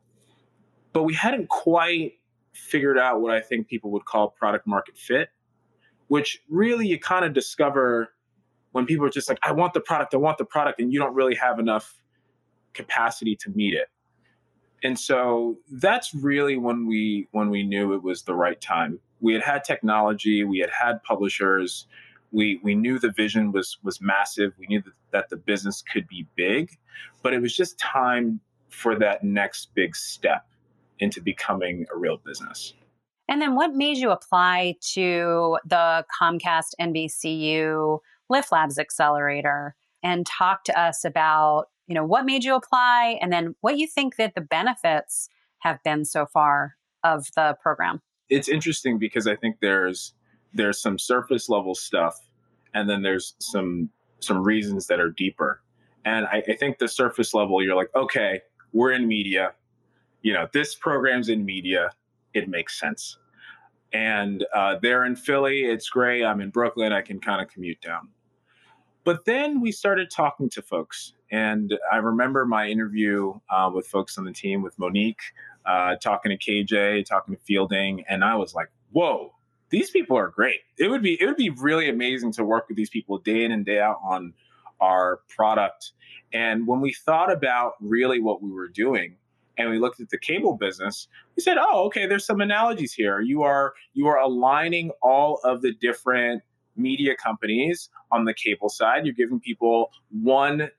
But 0.92 1.04
we 1.04 1.14
hadn't 1.14 1.48
quite 1.48 2.14
figured 2.52 2.98
out 2.98 3.20
what 3.20 3.32
I 3.32 3.40
think 3.40 3.68
people 3.68 3.90
would 3.92 4.04
call 4.04 4.28
product 4.28 4.66
market 4.66 4.96
fit, 4.96 5.30
which 6.08 6.42
really 6.48 6.86
you 6.86 6.98
kind 6.98 7.24
of 7.24 7.32
discover 7.32 8.12
when 8.72 8.86
people 8.86 9.04
are 9.06 9.10
just 9.10 9.28
like, 9.28 9.38
I 9.42 9.52
want 9.52 9.74
the 9.74 9.80
product, 9.80 10.14
I 10.14 10.18
want 10.18 10.38
the 10.38 10.44
product, 10.44 10.80
and 10.80 10.92
you 10.92 10.98
don't 10.98 11.14
really 11.14 11.34
have 11.34 11.58
enough 11.58 12.00
capacity 12.72 13.36
to 13.36 13.50
meet 13.50 13.74
it. 13.74 13.88
And 14.82 14.98
so 14.98 15.58
that's 15.70 16.14
really 16.14 16.56
when 16.56 16.86
we 16.86 17.28
when 17.32 17.50
we 17.50 17.62
knew 17.62 17.92
it 17.94 18.02
was 18.02 18.22
the 18.22 18.34
right 18.34 18.60
time. 18.60 18.98
We 19.20 19.34
had 19.34 19.42
had 19.42 19.64
technology, 19.64 20.44
we 20.44 20.58
had 20.58 20.70
had 20.70 21.02
publishers, 21.02 21.86
we 22.32 22.60
we 22.62 22.74
knew 22.74 22.98
the 22.98 23.10
vision 23.10 23.52
was 23.52 23.78
was 23.82 24.00
massive. 24.00 24.52
We 24.58 24.66
knew 24.68 24.82
that, 24.82 24.92
that 25.10 25.28
the 25.28 25.36
business 25.36 25.82
could 25.82 26.06
be 26.08 26.26
big, 26.34 26.78
but 27.22 27.34
it 27.34 27.40
was 27.42 27.54
just 27.54 27.78
time 27.78 28.40
for 28.68 28.98
that 28.98 29.24
next 29.24 29.74
big 29.74 29.96
step 29.96 30.46
into 31.00 31.20
becoming 31.20 31.86
a 31.92 31.98
real 31.98 32.18
business. 32.18 32.74
And 33.28 33.40
then 33.40 33.54
what 33.54 33.74
made 33.74 33.96
you 33.96 34.10
apply 34.10 34.76
to 34.92 35.58
the 35.64 36.04
Comcast 36.20 36.70
NBCU 36.80 37.98
Lift 38.28 38.52
Labs 38.52 38.78
Accelerator 38.78 39.74
and 40.02 40.26
talk 40.26 40.64
to 40.64 40.78
us 40.80 41.04
about 41.04 41.66
you 41.90 41.94
know, 41.94 42.04
what 42.04 42.24
made 42.24 42.44
you 42.44 42.54
apply 42.54 43.18
and 43.20 43.32
then 43.32 43.56
what 43.62 43.76
you 43.76 43.84
think 43.84 44.14
that 44.14 44.36
the 44.36 44.40
benefits 44.40 45.28
have 45.58 45.82
been 45.82 46.04
so 46.04 46.24
far 46.24 46.76
of 47.02 47.26
the 47.34 47.56
program. 47.60 48.00
It's 48.28 48.48
interesting 48.48 48.96
because 48.96 49.26
I 49.26 49.34
think 49.34 49.56
there's 49.60 50.14
there's 50.54 50.80
some 50.80 51.00
surface 51.00 51.48
level 51.48 51.74
stuff 51.74 52.16
and 52.74 52.88
then 52.88 53.02
there's 53.02 53.34
some 53.40 53.90
some 54.20 54.40
reasons 54.40 54.86
that 54.86 55.00
are 55.00 55.10
deeper. 55.10 55.62
And 56.04 56.26
I, 56.26 56.44
I 56.46 56.54
think 56.54 56.78
the 56.78 56.86
surface 56.86 57.34
level, 57.34 57.60
you're 57.60 57.74
like, 57.74 57.90
okay, 57.96 58.40
we're 58.72 58.92
in 58.92 59.08
media. 59.08 59.52
You 60.22 60.32
know, 60.32 60.48
this 60.52 60.74
program's 60.74 61.28
in 61.28 61.44
media. 61.44 61.90
It 62.34 62.48
makes 62.48 62.78
sense. 62.78 63.18
And 63.92 64.44
uh, 64.54 64.76
they're 64.80 65.04
in 65.04 65.16
Philly. 65.16 65.62
It's 65.62 65.88
great. 65.88 66.24
I'm 66.24 66.40
in 66.40 66.50
Brooklyn. 66.50 66.92
I 66.92 67.02
can 67.02 67.20
kind 67.20 67.42
of 67.42 67.48
commute 67.48 67.80
down. 67.80 68.08
But 69.02 69.24
then 69.24 69.60
we 69.60 69.72
started 69.72 70.10
talking 70.10 70.48
to 70.50 70.62
folks 70.62 71.14
and 71.30 71.78
I 71.90 71.96
remember 71.98 72.44
my 72.44 72.66
interview 72.66 73.34
uh, 73.50 73.70
with 73.72 73.86
folks 73.86 74.18
on 74.18 74.24
the 74.24 74.32
team, 74.32 74.62
with 74.62 74.78
Monique, 74.78 75.22
uh, 75.64 75.96
talking 75.96 76.36
to 76.36 76.38
KJ, 76.38 77.04
talking 77.04 77.34
to 77.34 77.40
Fielding, 77.42 78.04
and 78.08 78.24
I 78.24 78.34
was 78.34 78.54
like, 78.54 78.68
"Whoa, 78.90 79.34
these 79.70 79.90
people 79.90 80.16
are 80.16 80.28
great. 80.28 80.60
It 80.78 80.88
would 80.88 81.02
be 81.02 81.20
it 81.20 81.26
would 81.26 81.36
be 81.36 81.50
really 81.50 81.88
amazing 81.88 82.32
to 82.32 82.44
work 82.44 82.68
with 82.68 82.76
these 82.76 82.90
people 82.90 83.18
day 83.18 83.44
in 83.44 83.52
and 83.52 83.64
day 83.64 83.78
out 83.78 84.00
on 84.02 84.34
our 84.80 85.20
product." 85.28 85.92
And 86.32 86.66
when 86.66 86.80
we 86.80 86.92
thought 86.92 87.32
about 87.32 87.74
really 87.80 88.20
what 88.20 88.42
we 88.42 88.50
were 88.50 88.68
doing, 88.68 89.16
and 89.60 89.70
we 89.70 89.78
looked 89.78 90.00
at 90.00 90.10
the 90.10 90.18
cable 90.18 90.56
business, 90.56 91.08
we 91.36 91.42
said, 91.42 91.56
"Oh, 91.58 91.84
okay, 91.86 92.06
there's 92.06 92.24
some 92.24 92.40
analogies 92.40 92.92
here. 92.92 93.20
You 93.20 93.42
are 93.42 93.74
you 93.94 94.06
are 94.06 94.18
aligning 94.18 94.90
all 95.02 95.40
of 95.44 95.62
the 95.62 95.72
different 95.72 96.42
media 96.76 97.14
companies 97.16 97.90
on 98.10 98.24
the 98.24 98.34
cable 98.34 98.68
side. 98.68 99.04
You're 99.04 99.14
giving 99.14 99.40
people 99.40 99.90
one 100.10 100.70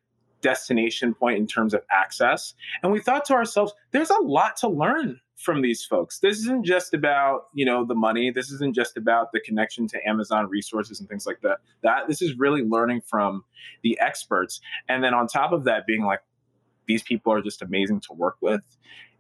destination 0.42 1.14
point 1.14 1.38
in 1.38 1.48
terms 1.48 1.74
of 1.74 1.82
access. 1.92 2.54
And 2.84 2.92
we 2.92 3.00
thought 3.00 3.26
to 3.26 3.34
ourselves, 3.34 3.74
there's 3.92 4.10
a 4.10 4.22
lot 4.22 4.58
to 4.58 4.68
learn 4.68 5.20
from 5.38 5.62
these 5.62 5.86
folks. 5.86 6.20
This 6.20 6.40
isn't 6.40 6.66
just 6.66 6.94
about, 6.94 7.48
you 7.54 7.66
know, 7.66 7.86
the 7.86 7.96
money. 7.96 8.32
This 8.32 8.52
isn't 8.52 8.76
just 8.76 8.96
about 8.98 9.32
the 9.32 9.40
connection 9.40 9.88
to 9.88 10.08
Amazon 10.08 10.48
resources 10.50 11.00
and 11.00 11.10
things 11.10 11.26
like 11.26 11.42
that. 11.42 11.60
That 11.84 12.08
this 12.08 12.22
is 12.22 12.38
really 12.38 12.64
learning 12.64 13.02
from 13.02 13.44
the 13.82 14.00
experts. 14.00 14.62
And 14.88 15.04
then 15.04 15.14
on 15.14 15.28
top 15.28 15.52
of 15.52 15.64
that 15.64 15.88
being 15.88 16.04
like 16.04 16.22
these 16.88 17.04
people 17.04 17.34
are 17.34 17.42
just 17.42 17.62
amazing 17.62 18.02
to 18.02 18.14
work 18.14 18.38
with. 18.42 18.62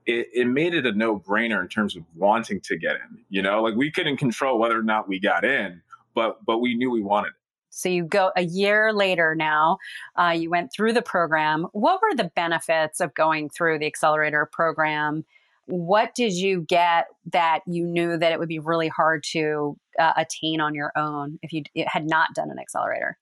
It, 0.05 0.27
it 0.33 0.47
made 0.47 0.73
it 0.73 0.85
a 0.85 0.91
no-brainer 0.91 1.61
in 1.61 1.67
terms 1.67 1.95
of 1.95 2.03
wanting 2.15 2.59
to 2.61 2.77
get 2.77 2.95
in. 2.95 3.19
You 3.29 3.41
know, 3.41 3.61
like 3.61 3.75
we 3.75 3.91
couldn't 3.91 4.17
control 4.17 4.59
whether 4.59 4.77
or 4.77 4.83
not 4.83 5.07
we 5.07 5.19
got 5.19 5.45
in, 5.45 5.81
but 6.15 6.43
but 6.45 6.59
we 6.59 6.75
knew 6.75 6.89
we 6.89 7.01
wanted 7.01 7.29
it. 7.29 7.33
So 7.69 7.87
you 7.87 8.03
go 8.03 8.31
a 8.35 8.43
year 8.43 8.91
later 8.91 9.33
now, 9.33 9.77
uh, 10.17 10.35
you 10.37 10.49
went 10.49 10.73
through 10.73 10.93
the 10.93 11.01
program. 11.01 11.67
What 11.71 12.01
were 12.01 12.15
the 12.15 12.29
benefits 12.35 12.99
of 12.99 13.13
going 13.13 13.49
through 13.49 13.79
the 13.79 13.85
accelerator 13.85 14.49
program? 14.51 15.23
What 15.67 16.13
did 16.15 16.33
you 16.33 16.65
get 16.67 17.05
that 17.31 17.61
you 17.65 17.85
knew 17.85 18.17
that 18.17 18.31
it 18.33 18.39
would 18.39 18.49
be 18.49 18.59
really 18.59 18.89
hard 18.89 19.23
to 19.31 19.77
uh, 19.97 20.13
attain 20.17 20.59
on 20.59 20.75
your 20.75 20.91
own 20.97 21.39
if 21.41 21.53
you 21.53 21.63
had 21.87 22.09
not 22.09 22.33
done 22.35 22.51
an 22.51 22.59
accelerator? 22.59 23.17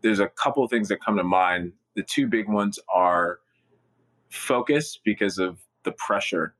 There's 0.00 0.20
a 0.20 0.28
couple 0.28 0.64
of 0.64 0.70
things 0.70 0.88
that 0.88 1.04
come 1.04 1.16
to 1.16 1.24
mind. 1.24 1.72
The 1.94 2.02
two 2.02 2.26
big 2.26 2.48
ones 2.48 2.78
are 2.94 3.40
focus 4.34 4.98
because 5.04 5.38
of 5.38 5.58
the 5.84 5.92
pressure 5.92 6.54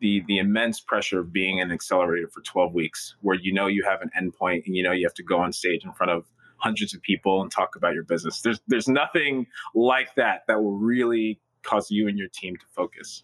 the 0.00 0.22
the 0.28 0.38
immense 0.38 0.80
pressure 0.80 1.18
of 1.18 1.32
being 1.32 1.60
an 1.60 1.72
accelerator 1.72 2.28
for 2.28 2.40
12 2.42 2.72
weeks 2.72 3.16
where 3.20 3.36
you 3.36 3.52
know 3.52 3.66
you 3.66 3.84
have 3.84 4.00
an 4.00 4.10
endpoint 4.18 4.64
and 4.66 4.76
you 4.76 4.82
know 4.82 4.92
you 4.92 5.04
have 5.04 5.14
to 5.14 5.22
go 5.22 5.38
on 5.38 5.52
stage 5.52 5.84
in 5.84 5.92
front 5.92 6.12
of 6.12 6.24
hundreds 6.58 6.94
of 6.94 7.02
people 7.02 7.40
and 7.40 7.50
talk 7.50 7.76
about 7.76 7.94
your 7.94 8.04
business. 8.04 8.40
There's 8.40 8.60
there's 8.66 8.88
nothing 8.88 9.46
like 9.74 10.14
that 10.16 10.42
that 10.48 10.62
will 10.62 10.76
really 10.76 11.40
cause 11.62 11.90
you 11.90 12.08
and 12.08 12.18
your 12.18 12.28
team 12.28 12.56
to 12.56 12.66
focus. 12.74 13.22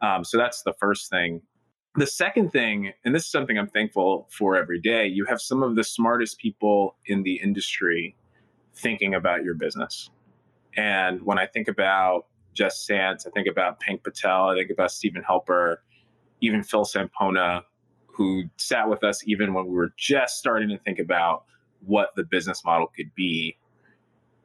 Um, 0.00 0.24
so 0.24 0.36
that's 0.36 0.62
the 0.62 0.72
first 0.74 1.10
thing. 1.10 1.42
The 1.94 2.06
second 2.06 2.50
thing, 2.50 2.92
and 3.04 3.14
this 3.14 3.24
is 3.24 3.30
something 3.30 3.58
I'm 3.58 3.68
thankful 3.68 4.28
for 4.30 4.56
every 4.56 4.80
day, 4.80 5.06
you 5.06 5.26
have 5.26 5.40
some 5.40 5.62
of 5.62 5.76
the 5.76 5.84
smartest 5.84 6.38
people 6.38 6.96
in 7.06 7.22
the 7.22 7.34
industry 7.36 8.16
thinking 8.74 9.14
about 9.14 9.44
your 9.44 9.54
business. 9.54 10.10
And 10.74 11.22
when 11.22 11.38
I 11.38 11.46
think 11.46 11.68
about 11.68 12.26
Jess 12.54 12.86
Sands. 12.86 13.26
I 13.26 13.30
think 13.30 13.48
about 13.48 13.80
Pink 13.80 14.02
Patel, 14.02 14.50
I 14.50 14.54
think 14.54 14.70
about 14.70 14.90
Stephen 14.90 15.22
Helper, 15.22 15.82
even 16.40 16.62
Phil 16.62 16.84
Sampona, 16.84 17.62
who 18.06 18.44
sat 18.56 18.88
with 18.88 19.02
us 19.02 19.22
even 19.26 19.54
when 19.54 19.66
we 19.66 19.74
were 19.74 19.92
just 19.96 20.38
starting 20.38 20.68
to 20.68 20.78
think 20.78 20.98
about 20.98 21.44
what 21.84 22.10
the 22.14 22.24
business 22.24 22.64
model 22.64 22.88
could 22.94 23.14
be. 23.14 23.56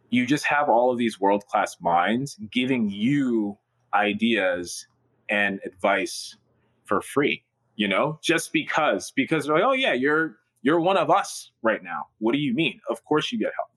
You 0.09 0.25
just 0.25 0.45
have 0.45 0.69
all 0.69 0.91
of 0.91 0.97
these 0.97 1.19
world 1.19 1.45
class 1.47 1.75
minds 1.81 2.37
giving 2.51 2.89
you 2.89 3.57
ideas 3.93 4.87
and 5.29 5.59
advice 5.65 6.37
for 6.85 7.01
free, 7.01 7.43
you 7.75 7.87
know, 7.87 8.19
just 8.23 8.53
because, 8.53 9.11
because 9.11 9.47
like, 9.47 9.63
oh, 9.63 9.73
yeah, 9.73 9.93
you're, 9.93 10.37
you're 10.61 10.79
one 10.79 10.97
of 10.97 11.09
us 11.09 11.51
right 11.61 11.83
now. 11.83 12.07
What 12.19 12.31
do 12.31 12.39
you 12.39 12.53
mean? 12.53 12.79
Of 12.89 13.03
course 13.03 13.31
you 13.31 13.37
get 13.37 13.51
help. 13.57 13.69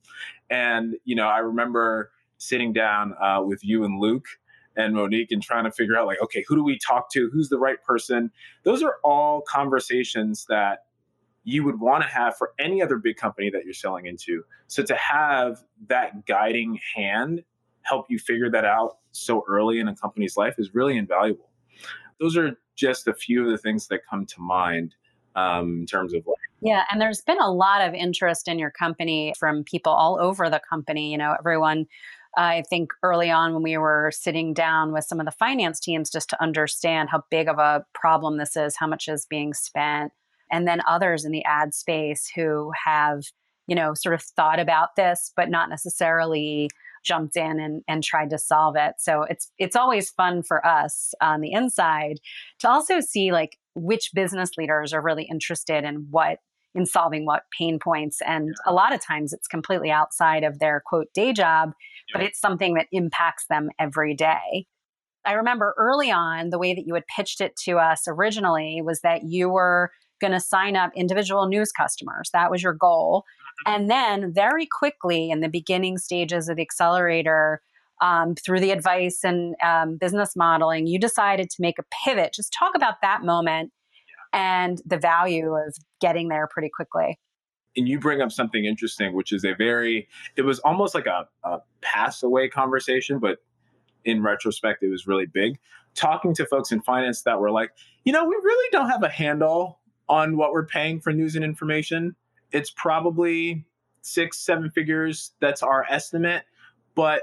And, 0.51 0.95
you 1.05 1.17
know, 1.17 1.27
I 1.27 1.39
remember 1.39 2.13
sitting 2.41 2.73
down 2.73 3.15
uh, 3.23 3.43
with 3.43 3.63
you 3.63 3.85
and 3.85 4.01
Luke 4.01 4.25
and 4.75 4.95
Monique 4.95 5.31
and 5.31 5.43
trying 5.43 5.65
to 5.65 5.71
figure 5.71 5.97
out, 5.97 6.07
like, 6.07 6.21
okay, 6.23 6.43
who 6.49 6.57
do 6.57 6.65
we 6.65 6.79
talk 6.79 7.13
to? 7.13 7.29
Who's 7.33 7.51
the 7.51 7.59
right 7.59 7.81
person? 7.83 8.31
Those 8.65 8.83
are 8.83 8.97
all 9.05 9.43
conversations 9.43 10.47
that 10.49 10.85
you 11.45 11.65
would 11.65 11.81
want 11.81 12.03
to 12.03 12.09
have 12.09 12.37
for 12.37 12.53
any 12.59 12.83
other 12.83 12.97
big 12.97 13.17
company 13.17 13.51
that 13.51 13.65
you're 13.65 13.75
selling 13.75 14.07
into. 14.07 14.43
So 14.69 14.83
to 14.83 14.95
have 14.95 15.59
that 15.89 16.27
guiding 16.27 16.79
hand 16.95 17.45
help 17.83 18.07
you 18.09 18.19
figure 18.19 18.51
that 18.51 18.65
out 18.65 18.99
so 19.13 19.45
early 19.49 19.79
in 19.79 19.89
a 19.89 19.95
company's 19.95 20.37
life 20.37 20.55
is 20.59 20.75
really 20.75 20.97
invaluable. 20.97 21.51
Those 22.21 22.37
are 22.37 22.59
just 22.77 23.07
a 23.07 23.15
few 23.15 23.45
of 23.45 23.51
the 23.51 23.59
things 23.59 23.89
that 23.89 24.01
come 24.09 24.27
to 24.27 24.41
mind 24.41 24.95
um, 25.35 25.81
in 25.81 25.87
terms 25.87 26.15
of 26.15 26.27
like 26.27 26.37
yeah, 26.63 26.85
and 26.91 27.01
there's 27.01 27.23
been 27.23 27.41
a 27.41 27.51
lot 27.51 27.81
of 27.81 27.95
interest 27.95 28.47
in 28.47 28.59
your 28.59 28.71
company 28.71 29.33
from 29.39 29.65
people 29.65 29.93
all 29.93 30.21
over 30.21 30.51
the 30.51 30.61
company. 30.69 31.11
You 31.11 31.17
know, 31.17 31.35
everyone 31.39 31.87
I 32.37 32.63
think 32.71 32.93
early 33.03 33.31
on 33.31 33.55
when 33.55 33.63
we 33.63 33.77
were 33.77 34.11
sitting 34.15 34.55
down 34.55 34.93
with 34.93 35.05
some 35.05 35.21
of 35.21 35.27
the 35.27 35.33
finance 35.33 35.81
teams 35.81 36.11
just 36.11 36.31
to 36.31 36.43
understand 36.43 37.09
how 37.11 37.25
big 37.31 37.49
of 37.49 37.59
a 37.59 37.85
problem 37.95 38.39
this 38.39 38.57
is, 38.57 38.77
how 38.77 38.87
much 38.87 39.09
is 39.09 39.27
being 39.29 39.53
spent, 39.53 40.13
and 40.51 40.67
then 40.67 40.83
others 40.87 41.25
in 41.25 41.33
the 41.33 41.45
ad 41.45 41.75
space 41.75 42.31
who 42.35 42.71
have, 42.87 43.23
you 43.67 43.75
know, 43.75 43.95
sort 43.95 44.15
of 44.15 44.23
thought 44.23 44.61
about 44.61 44.97
this, 44.97 45.33
but 45.37 45.51
not 45.51 45.69
necessarily 45.69 46.69
jumped 47.05 47.37
in 47.37 47.59
and, 47.59 47.83
and 47.89 48.05
tried 48.05 48.31
to 48.31 48.39
solve 48.39 48.77
it. 48.77 48.95
So 48.99 49.23
it's 49.23 49.51
it's 49.59 49.77
always 49.77 50.11
fun 50.11 50.43
for 50.43 50.65
us 50.67 51.15
on 51.21 51.41
the 51.41 51.53
inside 51.53 52.19
to 52.61 52.69
also 52.69 53.01
see 53.01 53.33
like 53.33 53.57
which 53.75 54.11
business 54.15 54.51
leaders 54.59 54.93
are 54.93 55.01
really 55.01 55.25
interested 55.25 55.85
in 55.85 56.07
what 56.11 56.39
in 56.75 56.87
solving 56.87 57.27
what 57.27 57.45
pain 57.57 57.79
points. 57.79 58.19
And 58.27 58.55
a 58.67 58.73
lot 58.73 58.95
of 58.95 59.05
times 59.05 59.33
it's 59.33 59.49
completely 59.49 59.91
outside 59.91 60.45
of 60.45 60.59
their 60.59 60.83
quote 60.85 61.09
day 61.15 61.33
job, 61.33 61.73
but 62.13 62.23
it's 62.23 62.41
something 62.41 62.75
that 62.75 62.87
impacts 62.93 63.47
them 63.49 63.71
every 63.79 64.15
day. 64.15 64.67
I 65.25 65.33
remember 65.33 65.75
early 65.77 66.11
on, 66.11 66.51
the 66.51 66.59
way 66.59 66.75
that 66.75 66.87
you 66.87 66.95
had 66.95 67.07
pitched 67.15 67.41
it 67.41 67.55
to 67.65 67.79
us 67.79 68.05
originally 68.07 68.81
was 68.83 69.01
that 69.01 69.25
you 69.25 69.49
were 69.49 69.91
going 70.21 70.33
to 70.33 70.41
sign 70.41 70.77
up 70.77 70.93
individual 70.95 71.47
news 71.47 71.73
customers. 71.73 72.31
That 72.33 72.51
was 72.51 72.63
your 72.63 72.73
goal. 72.73 73.25
Mm-hmm. 73.67 73.75
And 73.75 73.91
then, 73.91 74.33
very 74.33 74.67
quickly, 74.67 75.31
in 75.31 75.41
the 75.41 75.49
beginning 75.49 75.99
stages 75.99 76.49
of 76.49 76.57
the 76.57 76.63
accelerator, 76.63 77.61
um, 78.01 78.35
through 78.35 78.61
the 78.61 78.71
advice 78.71 79.21
and 79.25 79.55
um, 79.63 79.97
business 79.99 80.35
modeling, 80.35 80.87
you 80.87 80.99
decided 80.99 81.51
to 81.51 81.57
make 81.61 81.79
a 81.79 81.85
pivot. 82.05 82.33
Just 82.33 82.55
talk 82.59 82.75
about 82.75 82.95
that 83.03 83.23
moment 83.23 83.73
and 84.33 84.81
the 84.87 84.99
value 84.99 85.55
of 85.55 85.77
getting 86.01 86.29
there 86.29 86.47
pretty 86.47 86.71
quickly. 86.75 87.19
And 87.77 87.89
you 87.89 88.01
bring 88.01 88.21
up 88.21 88.33
something 88.33 88.65
interesting, 88.65 89.13
which 89.13 89.33
is 89.33 89.45
a 89.45 89.55
very, 89.55 90.09
it 90.37 90.43
was 90.43 90.59
almost 90.61 90.95
like 90.95 91.07
a, 91.07 91.29
a 91.45 91.61
pass 91.81 92.23
away 92.23 92.49
conversation, 92.49 93.19
but 93.19 93.39
in 94.05 94.23
retrospect, 94.23 94.83
it 94.83 94.89
was 94.89 95.07
really 95.07 95.27
big. 95.27 95.59
Talking 95.95 96.35
to 96.35 96.47
folks 96.47 96.73
in 96.73 96.81
finance 96.83 97.23
that 97.23 97.41
were 97.41 97.51
like, 97.51 97.71
you 98.05 98.13
know, 98.13 98.25
we 98.25 98.35
really 98.35 98.69
don't 98.73 98.91
have 98.91 99.03
a 99.03 99.09
handle 99.09 99.81
on 100.09 100.37
what 100.37 100.53
we're 100.53 100.67
paying 100.67 101.01
for 101.01 101.13
news 101.13 101.37
and 101.37 101.45
information. 101.45 102.17
It's 102.51 102.71
probably 102.71 103.65
six, 104.03 104.39
seven 104.41 104.71
figures. 104.71 105.33
That's 105.41 105.63
our 105.63 105.85
estimate. 105.89 106.45
But 106.95 107.23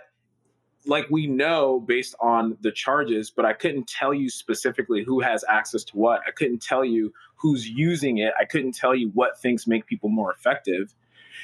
like 0.87 1.07
we 1.09 1.27
know 1.27 1.79
based 1.79 2.15
on 2.19 2.57
the 2.61 2.71
charges, 2.71 3.29
but 3.29 3.45
I 3.45 3.53
couldn't 3.53 3.87
tell 3.87 4.13
you 4.13 4.29
specifically 4.29 5.03
who 5.03 5.19
has 5.19 5.43
access 5.49 5.83
to 5.85 5.97
what. 5.97 6.21
I 6.27 6.31
couldn't 6.31 6.61
tell 6.61 6.83
you 6.83 7.13
who's 7.35 7.67
using 7.67 8.17
it. 8.17 8.33
I 8.39 8.45
couldn't 8.45 8.73
tell 8.73 8.95
you 8.95 9.11
what 9.13 9.39
things 9.39 9.67
make 9.67 9.85
people 9.85 10.09
more 10.09 10.31
effective. 10.31 10.93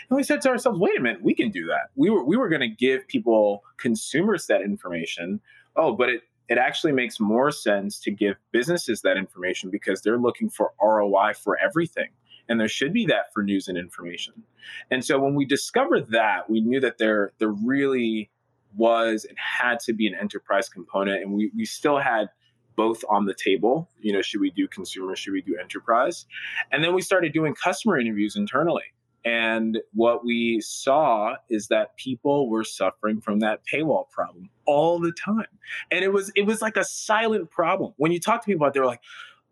And 0.09 0.17
we 0.17 0.23
said 0.23 0.41
to 0.41 0.49
ourselves, 0.49 0.79
wait 0.79 0.97
a 0.97 1.01
minute, 1.01 1.21
we 1.21 1.33
can 1.33 1.49
do 1.49 1.67
that. 1.67 1.89
We 1.95 2.09
were 2.09 2.23
we 2.23 2.37
were 2.37 2.49
going 2.49 2.61
to 2.61 2.67
give 2.67 3.07
people 3.07 3.63
consumers 3.77 4.47
that 4.47 4.61
information. 4.61 5.39
Oh, 5.75 5.95
but 5.95 6.09
it 6.09 6.21
it 6.49 6.57
actually 6.57 6.91
makes 6.91 7.19
more 7.19 7.51
sense 7.51 7.99
to 7.99 8.11
give 8.11 8.35
businesses 8.51 9.01
that 9.01 9.17
information 9.17 9.69
because 9.69 10.01
they're 10.01 10.17
looking 10.17 10.49
for 10.49 10.71
ROI 10.81 11.33
for 11.41 11.57
everything. 11.57 12.09
And 12.49 12.59
there 12.59 12.67
should 12.67 12.91
be 12.91 13.05
that 13.05 13.33
for 13.33 13.41
news 13.41 13.69
and 13.69 13.77
information. 13.77 14.33
And 14.91 15.05
so 15.05 15.17
when 15.17 15.35
we 15.35 15.45
discovered 15.45 16.09
that, 16.09 16.49
we 16.49 16.59
knew 16.59 16.81
that 16.81 16.97
there 16.97 17.31
there 17.39 17.51
really 17.51 18.29
was 18.75 19.25
and 19.25 19.37
had 19.37 19.79
to 19.81 19.93
be 19.93 20.07
an 20.07 20.15
enterprise 20.19 20.69
component. 20.69 21.21
And 21.21 21.33
we, 21.33 21.51
we 21.55 21.65
still 21.65 21.99
had 21.99 22.29
both 22.75 23.03
on 23.09 23.25
the 23.25 23.33
table. 23.33 23.89
You 23.99 24.13
know, 24.13 24.21
should 24.21 24.41
we 24.41 24.51
do 24.51 24.67
consumer? 24.67 25.15
Should 25.15 25.33
we 25.33 25.41
do 25.41 25.57
enterprise? 25.59 26.25
And 26.71 26.83
then 26.83 26.93
we 26.93 27.01
started 27.01 27.33
doing 27.33 27.53
customer 27.55 27.99
interviews 27.99 28.35
internally. 28.35 28.83
And 29.25 29.79
what 29.93 30.25
we 30.25 30.59
saw 30.59 31.35
is 31.49 31.67
that 31.67 31.95
people 31.95 32.49
were 32.49 32.65
suffering 32.65 33.21
from 33.21 33.39
that 33.39 33.61
paywall 33.65 34.09
problem 34.09 34.49
all 34.65 34.99
the 34.99 35.13
time. 35.13 35.47
And 35.91 36.03
it 36.03 36.11
was 36.11 36.31
it 36.35 36.45
was 36.45 36.61
like 36.61 36.75
a 36.75 36.83
silent 36.83 37.49
problem. 37.49 37.93
When 37.97 38.11
you 38.11 38.19
talk 38.19 38.41
to 38.41 38.45
people 38.45 38.65
about 38.65 38.71
it, 38.71 38.73
they're 38.73 38.85
like, 38.85 39.01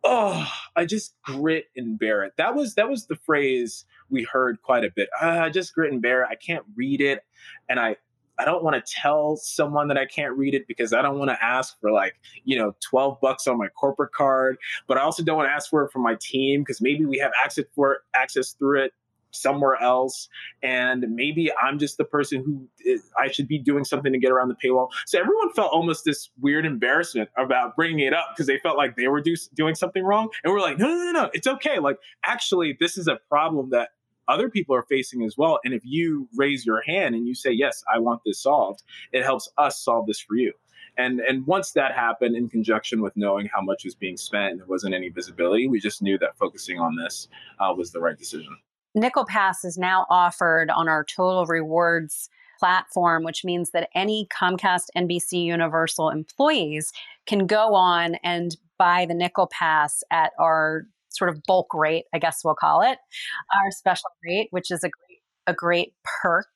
oh, 0.04 0.46
I 0.76 0.86
just 0.86 1.16
grit 1.22 1.66
and 1.76 1.98
bear 1.98 2.24
it. 2.24 2.34
That 2.38 2.54
was 2.54 2.76
that 2.76 2.90
was 2.90 3.08
the 3.08 3.16
phrase 3.16 3.86
we 4.10 4.24
heard 4.24 4.62
quite 4.62 4.84
a 4.84 4.92
bit. 4.94 5.10
Ah, 5.22 5.44
I 5.44 5.50
just 5.50 5.74
grit 5.74 5.94
and 5.94 6.02
bear 6.02 6.24
it. 6.24 6.30
I 6.30 6.36
can't 6.36 6.66
read 6.76 7.00
it. 7.00 7.22
And 7.70 7.80
I 7.80 7.96
I 8.40 8.46
don't 8.46 8.64
want 8.64 8.84
to 8.84 8.94
tell 8.94 9.36
someone 9.36 9.88
that 9.90 9.98
I 9.98 10.06
can't 10.06 10.36
read 10.36 10.56
it 10.56 10.68
because 10.68 10.94
I 10.94 11.02
don't 11.02 11.20
want 11.20 11.30
to 11.30 11.44
ask 11.44 11.80
for 11.80 11.92
like, 11.92 12.16
you 12.44 12.58
know, 12.58 12.76
12 12.82 13.20
bucks 13.22 13.48
on 13.48 13.58
my 13.58 13.68
corporate 13.68 14.14
card, 14.14 14.58
but 14.88 14.98
I 14.98 15.02
also 15.02 15.24
don't 15.24 15.38
want 15.38 15.50
to 15.50 15.54
ask 15.54 15.70
for 15.70 15.84
it 15.86 15.92
from 15.92 16.02
my 16.04 16.16
team 16.20 16.62
because 16.62 16.82
maybe 16.82 17.06
we 17.06 17.18
have 17.20 17.32
access 17.44 17.66
for 17.76 18.00
access 18.16 18.52
through 18.54 18.86
it 18.86 18.94
somewhere 19.32 19.82
else 19.82 20.28
and 20.62 21.06
maybe 21.10 21.50
i'm 21.62 21.80
just 21.80 21.98
the 21.98 22.04
person 22.04 22.44
who 22.44 22.68
is, 22.86 23.10
i 23.18 23.32
should 23.32 23.48
be 23.48 23.58
doing 23.58 23.84
something 23.84 24.12
to 24.12 24.20
get 24.20 24.32
around 24.32 24.50
the 24.50 24.56
paywall. 24.56 24.90
So 25.06 25.20
everyone 25.20 25.52
felt 25.54 25.72
almost 25.72 26.04
this 26.06 26.30
weird 26.40 26.66
embarrassment 26.66 27.30
about 27.38 27.76
bringing 27.76 28.06
it 28.06 28.14
up 28.14 28.28
because 28.34 28.48
they 28.48 28.60
felt 28.60 28.78
like 28.78 28.96
they 28.96 29.08
were 29.08 29.22
do, 29.22 29.36
doing 29.54 29.76
something 29.76 30.04
wrong 30.04 30.30
and 30.44 30.54
we're 30.54 30.60
like 30.60 30.78
no 30.78 30.88
no 30.88 30.96
no 30.96 31.12
no 31.12 31.30
it's 31.34 31.48
okay. 31.48 31.80
Like 31.80 31.98
actually 32.26 32.76
this 32.80 32.98
is 32.98 33.08
a 33.08 33.20
problem 33.30 33.70
that 33.72 33.90
other 34.32 34.50
people 34.50 34.76
are 34.76 34.86
facing 34.90 35.24
as 35.24 35.38
well. 35.38 35.60
And 35.64 35.74
if 35.74 35.82
you 35.84 36.28
raise 36.36 36.66
your 36.66 36.82
hand 36.82 37.16
and 37.16 37.28
you 37.28 37.36
say, 37.36 37.52
yes, 37.52 37.84
I 37.94 38.00
want 38.00 38.22
this 38.26 38.42
solved, 38.42 38.84
it 39.12 39.24
helps 39.24 39.50
us 39.58 39.84
solve 39.84 40.08
this 40.08 40.20
for 40.20 40.36
you. 40.36 40.54
And, 40.98 41.20
and 41.22 41.46
once 41.46 41.72
that 41.72 41.94
happened 41.94 42.36
in 42.36 42.50
conjunction 42.50 43.02
with 43.02 43.16
knowing 43.16 43.50
how 43.54 43.62
much 43.62 43.86
was 43.86 43.96
being 43.96 44.18
spent 44.18 44.52
and 44.52 44.60
there 44.60 44.68
wasn't 44.68 44.94
any 44.94 45.10
visibility, 45.10 45.68
we 45.68 45.80
just 45.80 46.02
knew 46.02 46.18
that 46.20 46.38
focusing 46.38 46.80
on 46.80 46.96
this 46.96 47.28
uh, 47.60 47.74
was 47.76 47.92
the 47.92 48.00
right 48.00 48.18
decision. 48.18 48.58
Nickel 48.94 49.26
Pass 49.26 49.64
is 49.64 49.78
now 49.78 50.06
offered 50.10 50.70
on 50.70 50.90
our 50.90 51.06
Total 51.06 51.46
Rewards 51.46 52.30
platform, 52.60 53.24
which 53.24 53.44
means 53.44 53.72
that 53.72 53.90
any 53.96 54.28
Comcast 54.38 54.88
NBC 54.96 55.44
Universal 55.46 56.10
employees 56.10 56.92
can 57.26 57.48
go 57.48 57.74
on 57.74 58.16
and 58.24 58.58
buy 58.78 59.06
the 59.06 59.14
Nickel 59.14 59.48
Pass 59.48 60.04
at 60.12 60.32
our 60.38 60.84
sort 61.12 61.30
of 61.30 61.42
bulk 61.48 61.74
rate, 61.74 62.06
I 62.14 62.20
guess 62.20 62.42
we'll 62.44 62.56
call 62.56 62.82
it, 62.82 62.98
our 63.54 63.72
special 63.72 64.10
rate, 64.26 64.48
which 64.52 64.72
is 64.72 64.84
a 64.84 64.90
great, 64.90 65.20
a 65.48 65.54
great 65.54 65.94
perk. 66.22 66.48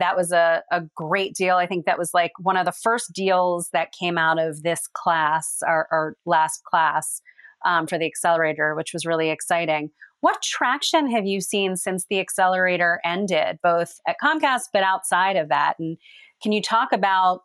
That 0.00 0.16
was 0.16 0.32
a, 0.32 0.62
a 0.72 0.82
great 0.96 1.34
deal. 1.34 1.56
I 1.56 1.66
think 1.66 1.86
that 1.86 1.98
was 1.98 2.12
like 2.12 2.32
one 2.40 2.56
of 2.56 2.66
the 2.66 2.72
first 2.72 3.12
deals 3.12 3.68
that 3.72 3.92
came 3.92 4.18
out 4.18 4.38
of 4.38 4.62
this 4.62 4.88
class, 4.92 5.58
our, 5.66 5.86
our 5.90 6.16
last 6.26 6.64
class 6.64 7.20
um, 7.64 7.86
for 7.86 7.98
the 7.98 8.06
accelerator, 8.06 8.74
which 8.74 8.92
was 8.92 9.06
really 9.06 9.30
exciting. 9.30 9.90
What 10.20 10.42
traction 10.42 11.10
have 11.10 11.26
you 11.26 11.40
seen 11.40 11.76
since 11.76 12.06
the 12.08 12.18
accelerator 12.18 13.00
ended, 13.04 13.58
both 13.62 14.00
at 14.06 14.16
Comcast 14.22 14.64
but 14.72 14.82
outside 14.82 15.36
of 15.36 15.48
that? 15.50 15.76
And 15.78 15.96
can 16.42 16.52
you 16.52 16.62
talk 16.62 16.92
about 16.92 17.42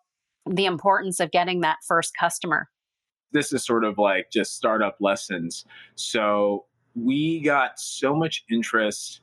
the 0.49 0.65
importance 0.65 1.19
of 1.19 1.31
getting 1.31 1.61
that 1.61 1.77
first 1.87 2.13
customer? 2.17 2.69
This 3.31 3.53
is 3.53 3.65
sort 3.65 3.83
of 3.83 3.97
like 3.97 4.31
just 4.31 4.55
startup 4.55 4.97
lessons. 4.99 5.65
So 5.95 6.65
we 6.95 7.41
got 7.41 7.79
so 7.79 8.15
much 8.15 8.43
interest 8.49 9.21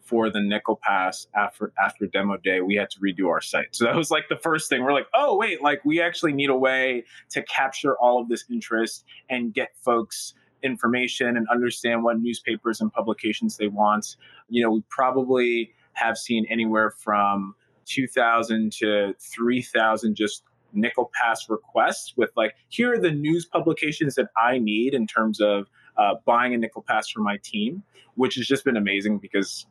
for 0.00 0.30
the 0.30 0.40
nickel 0.40 0.80
pass 0.82 1.26
after 1.36 1.70
after 1.84 2.06
demo 2.06 2.38
day 2.38 2.62
we 2.62 2.74
had 2.74 2.88
to 2.88 2.98
redo 2.98 3.28
our 3.28 3.42
site. 3.42 3.66
So 3.72 3.84
that 3.84 3.94
was 3.94 4.10
like 4.10 4.28
the 4.30 4.38
first 4.38 4.70
thing. 4.70 4.82
We're 4.82 4.94
like 4.94 5.08
oh 5.14 5.36
wait 5.36 5.62
like 5.62 5.84
we 5.84 6.00
actually 6.00 6.32
need 6.32 6.48
a 6.48 6.56
way 6.56 7.04
to 7.30 7.42
capture 7.42 7.94
all 7.98 8.20
of 8.20 8.28
this 8.28 8.44
interest 8.50 9.04
and 9.28 9.52
get 9.52 9.76
folks 9.76 10.32
information 10.62 11.36
and 11.36 11.46
understand 11.52 12.02
what 12.02 12.18
newspapers 12.18 12.80
and 12.80 12.90
publications 12.90 13.58
they 13.58 13.68
want. 13.68 14.16
You 14.48 14.62
know 14.62 14.70
we 14.70 14.82
probably 14.88 15.74
have 15.92 16.16
seen 16.16 16.46
anywhere 16.48 16.90
from 16.90 17.54
2000 17.84 18.72
to 18.72 19.14
3000 19.18 20.14
just 20.14 20.42
nickel 20.72 21.10
pass 21.20 21.48
requests 21.48 22.14
with 22.16 22.30
like 22.36 22.54
here 22.68 22.92
are 22.92 22.98
the 22.98 23.10
news 23.10 23.46
publications 23.46 24.14
that 24.14 24.28
i 24.36 24.58
need 24.58 24.94
in 24.94 25.06
terms 25.06 25.40
of 25.40 25.66
uh, 25.96 26.14
buying 26.24 26.54
a 26.54 26.56
nickel 26.56 26.84
pass 26.86 27.08
for 27.08 27.20
my 27.20 27.38
team 27.42 27.82
which 28.14 28.34
has 28.34 28.46
just 28.46 28.64
been 28.64 28.76
amazing 28.76 29.18
because 29.18 29.66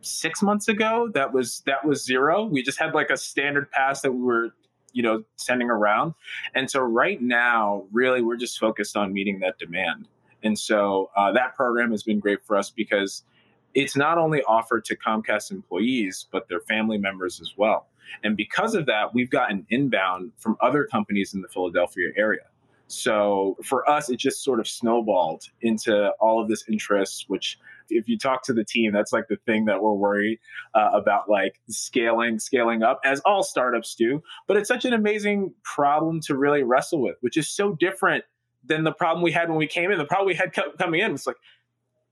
six 0.00 0.42
months 0.42 0.68
ago 0.68 1.10
that 1.14 1.32
was 1.32 1.62
that 1.66 1.84
was 1.84 2.04
zero. 2.04 2.44
We 2.44 2.62
just 2.62 2.78
had 2.78 2.94
like 2.94 3.10
a 3.10 3.16
standard 3.16 3.70
pass 3.70 4.00
that 4.02 4.12
we 4.12 4.22
were 4.22 4.54
you 4.92 5.02
know 5.02 5.22
sending 5.36 5.70
around. 5.70 6.14
And 6.54 6.70
so 6.70 6.80
right 6.80 7.20
now 7.20 7.84
really 7.92 8.22
we're 8.22 8.36
just 8.36 8.58
focused 8.58 8.96
on 8.96 9.12
meeting 9.12 9.40
that 9.40 9.58
demand. 9.58 10.08
And 10.42 10.58
so 10.58 11.10
uh, 11.16 11.32
that 11.32 11.54
program 11.54 11.90
has 11.90 12.02
been 12.02 12.18
great 12.18 12.44
for 12.46 12.56
us 12.56 12.70
because 12.70 13.22
it's 13.74 13.94
not 13.94 14.16
only 14.16 14.42
offered 14.44 14.84
to 14.86 14.96
comcast 14.96 15.50
employees 15.50 16.26
but 16.32 16.48
their 16.48 16.60
family 16.60 16.98
members 16.98 17.40
as 17.40 17.52
well 17.56 17.86
and 18.24 18.36
because 18.36 18.74
of 18.74 18.86
that, 18.86 19.14
we've 19.14 19.30
gotten 19.30 19.66
inbound 19.70 20.32
from 20.38 20.56
other 20.60 20.84
companies 20.84 21.34
in 21.34 21.40
the 21.40 21.48
Philadelphia 21.48 22.10
area. 22.16 22.42
So 22.86 23.56
for 23.62 23.88
us, 23.88 24.10
it 24.10 24.16
just 24.16 24.42
sort 24.42 24.58
of 24.58 24.66
snowballed 24.66 25.44
into 25.62 26.10
all 26.20 26.42
of 26.42 26.48
this 26.48 26.64
interest, 26.68 27.26
which 27.28 27.56
if 27.88 28.08
you 28.08 28.18
talk 28.18 28.42
to 28.44 28.52
the 28.52 28.64
team, 28.64 28.92
that's 28.92 29.12
like 29.12 29.28
the 29.28 29.36
thing 29.46 29.64
that 29.66 29.80
we're 29.80 29.94
worried 29.94 30.40
uh, 30.74 30.90
about, 30.92 31.28
like 31.28 31.60
scaling, 31.68 32.38
scaling 32.38 32.82
up, 32.82 33.00
as 33.04 33.20
all 33.20 33.42
startups 33.42 33.94
do. 33.94 34.22
But 34.48 34.56
it's 34.56 34.68
such 34.68 34.84
an 34.84 34.92
amazing 34.92 35.54
problem 35.62 36.20
to 36.22 36.36
really 36.36 36.64
wrestle 36.64 37.00
with, 37.00 37.16
which 37.20 37.36
is 37.36 37.48
so 37.48 37.74
different 37.74 38.24
than 38.64 38.84
the 38.84 38.92
problem 38.92 39.22
we 39.22 39.32
had 39.32 39.48
when 39.48 39.58
we 39.58 39.66
came 39.66 39.90
in. 39.90 39.98
The 39.98 40.04
problem 40.04 40.26
we 40.26 40.34
had 40.34 40.52
co- 40.52 40.72
coming 40.78 41.00
in 41.00 41.12
was 41.12 41.26
like, 41.26 41.36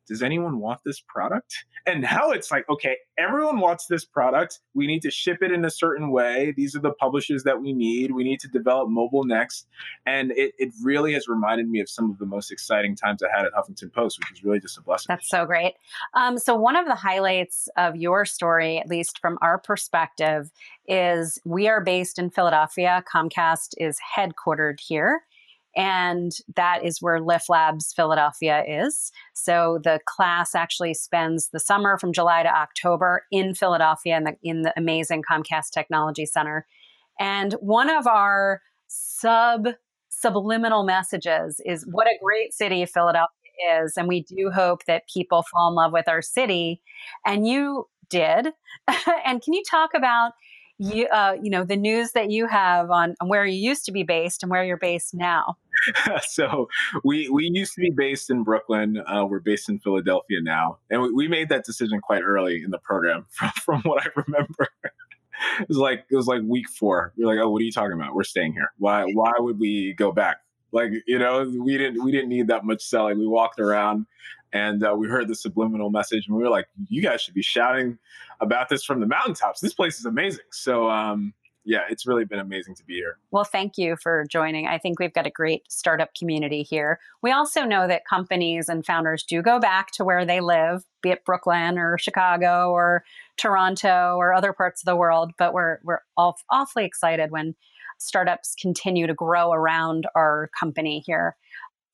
does 0.08 0.22
anyone 0.22 0.58
want 0.58 0.80
this 0.84 1.00
product? 1.00 1.64
And 1.86 2.02
now 2.02 2.30
it's 2.30 2.50
like, 2.50 2.68
okay, 2.68 2.96
everyone 3.18 3.60
wants 3.60 3.86
this 3.86 4.04
product. 4.04 4.60
We 4.74 4.86
need 4.86 5.02
to 5.02 5.10
ship 5.10 5.38
it 5.42 5.52
in 5.52 5.64
a 5.64 5.70
certain 5.70 6.10
way. 6.10 6.52
These 6.56 6.74
are 6.74 6.80
the 6.80 6.92
publishers 6.92 7.44
that 7.44 7.60
we 7.60 7.72
need. 7.72 8.12
We 8.12 8.24
need 8.24 8.40
to 8.40 8.48
develop 8.48 8.88
mobile 8.88 9.24
next. 9.24 9.66
And 10.06 10.32
it, 10.32 10.54
it 10.58 10.72
really 10.82 11.12
has 11.12 11.28
reminded 11.28 11.68
me 11.68 11.80
of 11.80 11.88
some 11.88 12.10
of 12.10 12.18
the 12.18 12.26
most 12.26 12.50
exciting 12.50 12.96
times 12.96 13.22
I 13.22 13.28
had 13.34 13.46
at 13.46 13.52
Huffington 13.52 13.92
Post, 13.92 14.18
which 14.18 14.38
is 14.38 14.44
really 14.44 14.60
just 14.60 14.78
a 14.78 14.82
blessing. 14.82 15.06
That's 15.08 15.28
so 15.28 15.44
great. 15.44 15.74
Um, 16.14 16.38
so, 16.38 16.56
one 16.56 16.76
of 16.76 16.86
the 16.86 16.94
highlights 16.94 17.68
of 17.76 17.96
your 17.96 18.24
story, 18.24 18.78
at 18.78 18.88
least 18.88 19.18
from 19.20 19.38
our 19.42 19.58
perspective, 19.58 20.50
is 20.86 21.38
we 21.44 21.68
are 21.68 21.82
based 21.82 22.18
in 22.18 22.30
Philadelphia. 22.30 23.04
Comcast 23.12 23.74
is 23.78 23.98
headquartered 24.16 24.80
here 24.80 25.22
and 25.78 26.32
that 26.56 26.84
is 26.84 27.00
where 27.00 27.20
Lift 27.20 27.48
Labs 27.48 27.92
Philadelphia 27.94 28.64
is. 28.66 29.12
So 29.32 29.78
the 29.84 30.00
class 30.06 30.56
actually 30.56 30.92
spends 30.92 31.50
the 31.52 31.60
summer 31.60 31.96
from 31.96 32.12
July 32.12 32.42
to 32.42 32.48
October 32.48 33.22
in 33.30 33.54
Philadelphia 33.54 34.16
in 34.16 34.24
the, 34.24 34.36
in 34.42 34.62
the 34.62 34.74
amazing 34.76 35.22
Comcast 35.30 35.70
Technology 35.72 36.26
Center. 36.26 36.66
And 37.20 37.52
one 37.60 37.88
of 37.88 38.08
our 38.08 38.60
sub 38.88 39.68
subliminal 40.08 40.82
messages 40.82 41.60
is 41.64 41.86
what 41.88 42.08
a 42.08 42.18
great 42.24 42.52
city 42.52 42.84
Philadelphia 42.84 43.28
is. 43.80 43.92
And 43.96 44.08
we 44.08 44.24
do 44.24 44.50
hope 44.52 44.84
that 44.86 45.04
people 45.12 45.44
fall 45.44 45.68
in 45.68 45.76
love 45.76 45.92
with 45.92 46.08
our 46.08 46.22
city. 46.22 46.82
And 47.24 47.46
you 47.46 47.86
did. 48.10 48.48
and 49.24 49.40
can 49.40 49.52
you 49.52 49.62
talk 49.70 49.90
about 49.94 50.32
you, 50.78 51.06
uh, 51.08 51.36
you 51.42 51.50
know, 51.50 51.64
the 51.64 51.76
news 51.76 52.12
that 52.12 52.30
you 52.30 52.46
have 52.46 52.90
on, 52.90 53.14
on 53.20 53.28
where 53.28 53.44
you 53.44 53.58
used 53.58 53.84
to 53.86 53.92
be 53.92 54.04
based 54.04 54.42
and 54.42 54.50
where 54.50 54.64
you're 54.64 54.76
based 54.76 55.12
now? 55.12 55.56
so 56.28 56.68
we 57.04 57.28
we 57.28 57.50
used 57.52 57.74
to 57.74 57.80
be 57.80 57.90
based 57.90 58.30
in 58.30 58.44
Brooklyn. 58.44 59.02
Uh, 59.06 59.24
we're 59.24 59.40
based 59.40 59.68
in 59.68 59.78
Philadelphia 59.78 60.38
now, 60.42 60.78
and 60.90 61.02
we, 61.02 61.12
we, 61.12 61.28
made 61.28 61.48
that 61.48 61.64
decision 61.64 62.00
quite 62.00 62.22
early 62.22 62.62
in 62.62 62.70
the 62.70 62.78
program. 62.78 63.26
From 63.30 63.50
from 63.64 63.82
what 63.82 64.02
I 64.04 64.08
remember, 64.16 64.68
it 65.60 65.68
was 65.68 65.78
like 65.78 66.04
it 66.10 66.16
was 66.16 66.26
like 66.26 66.42
week 66.44 66.68
four. 66.68 67.12
You're 67.16 67.28
like, 67.28 67.38
oh, 67.42 67.50
what 67.50 67.60
are 67.60 67.64
you 67.64 67.72
talking 67.72 67.92
about? 67.92 68.14
We're 68.14 68.24
staying 68.24 68.52
here. 68.52 68.72
Why 68.78 69.04
why 69.04 69.32
would 69.38 69.58
we 69.58 69.94
go 69.94 70.12
back? 70.12 70.38
Like 70.72 70.90
you 71.06 71.18
know, 71.18 71.50
we 71.58 71.78
didn't 71.78 72.02
we 72.02 72.12
didn't 72.12 72.28
need 72.28 72.48
that 72.48 72.64
much 72.64 72.82
selling. 72.82 73.18
We 73.18 73.26
walked 73.26 73.60
around 73.60 74.06
and 74.52 74.82
uh, 74.82 74.94
we 74.96 75.08
heard 75.08 75.28
the 75.28 75.34
subliminal 75.34 75.90
message, 75.90 76.26
and 76.26 76.36
we 76.36 76.42
were 76.42 76.48
like, 76.48 76.68
you 76.88 77.02
guys 77.02 77.20
should 77.20 77.34
be 77.34 77.42
shouting 77.42 77.98
about 78.40 78.68
this 78.68 78.84
from 78.84 79.00
the 79.00 79.06
mountaintops. 79.06 79.60
This 79.60 79.74
place 79.74 79.98
is 79.98 80.04
amazing. 80.04 80.44
So 80.50 80.88
um, 80.90 81.34
yeah, 81.68 81.82
it's 81.90 82.06
really 82.06 82.24
been 82.24 82.38
amazing 82.38 82.74
to 82.76 82.84
be 82.84 82.94
here. 82.94 83.18
Well, 83.30 83.44
thank 83.44 83.76
you 83.76 83.96
for 83.96 84.24
joining. 84.30 84.66
I 84.66 84.78
think 84.78 84.98
we've 84.98 85.12
got 85.12 85.26
a 85.26 85.30
great 85.30 85.70
startup 85.70 86.14
community 86.14 86.62
here. 86.62 86.98
We 87.22 87.30
also 87.30 87.64
know 87.64 87.86
that 87.86 88.06
companies 88.08 88.70
and 88.70 88.86
founders 88.86 89.22
do 89.22 89.42
go 89.42 89.60
back 89.60 89.90
to 89.92 90.04
where 90.04 90.24
they 90.24 90.40
live, 90.40 90.84
be 91.02 91.10
it 91.10 91.26
Brooklyn 91.26 91.76
or 91.76 91.98
Chicago 91.98 92.70
or 92.70 93.04
Toronto 93.36 94.16
or 94.16 94.32
other 94.32 94.54
parts 94.54 94.80
of 94.80 94.86
the 94.86 94.96
world. 94.96 95.32
But 95.36 95.52
we're 95.52 95.78
we're 95.84 96.00
all 96.16 96.38
awfully 96.48 96.86
excited 96.86 97.30
when 97.30 97.54
startups 97.98 98.54
continue 98.58 99.06
to 99.06 99.12
grow 99.12 99.52
around 99.52 100.06
our 100.14 100.48
company 100.58 101.02
here. 101.04 101.36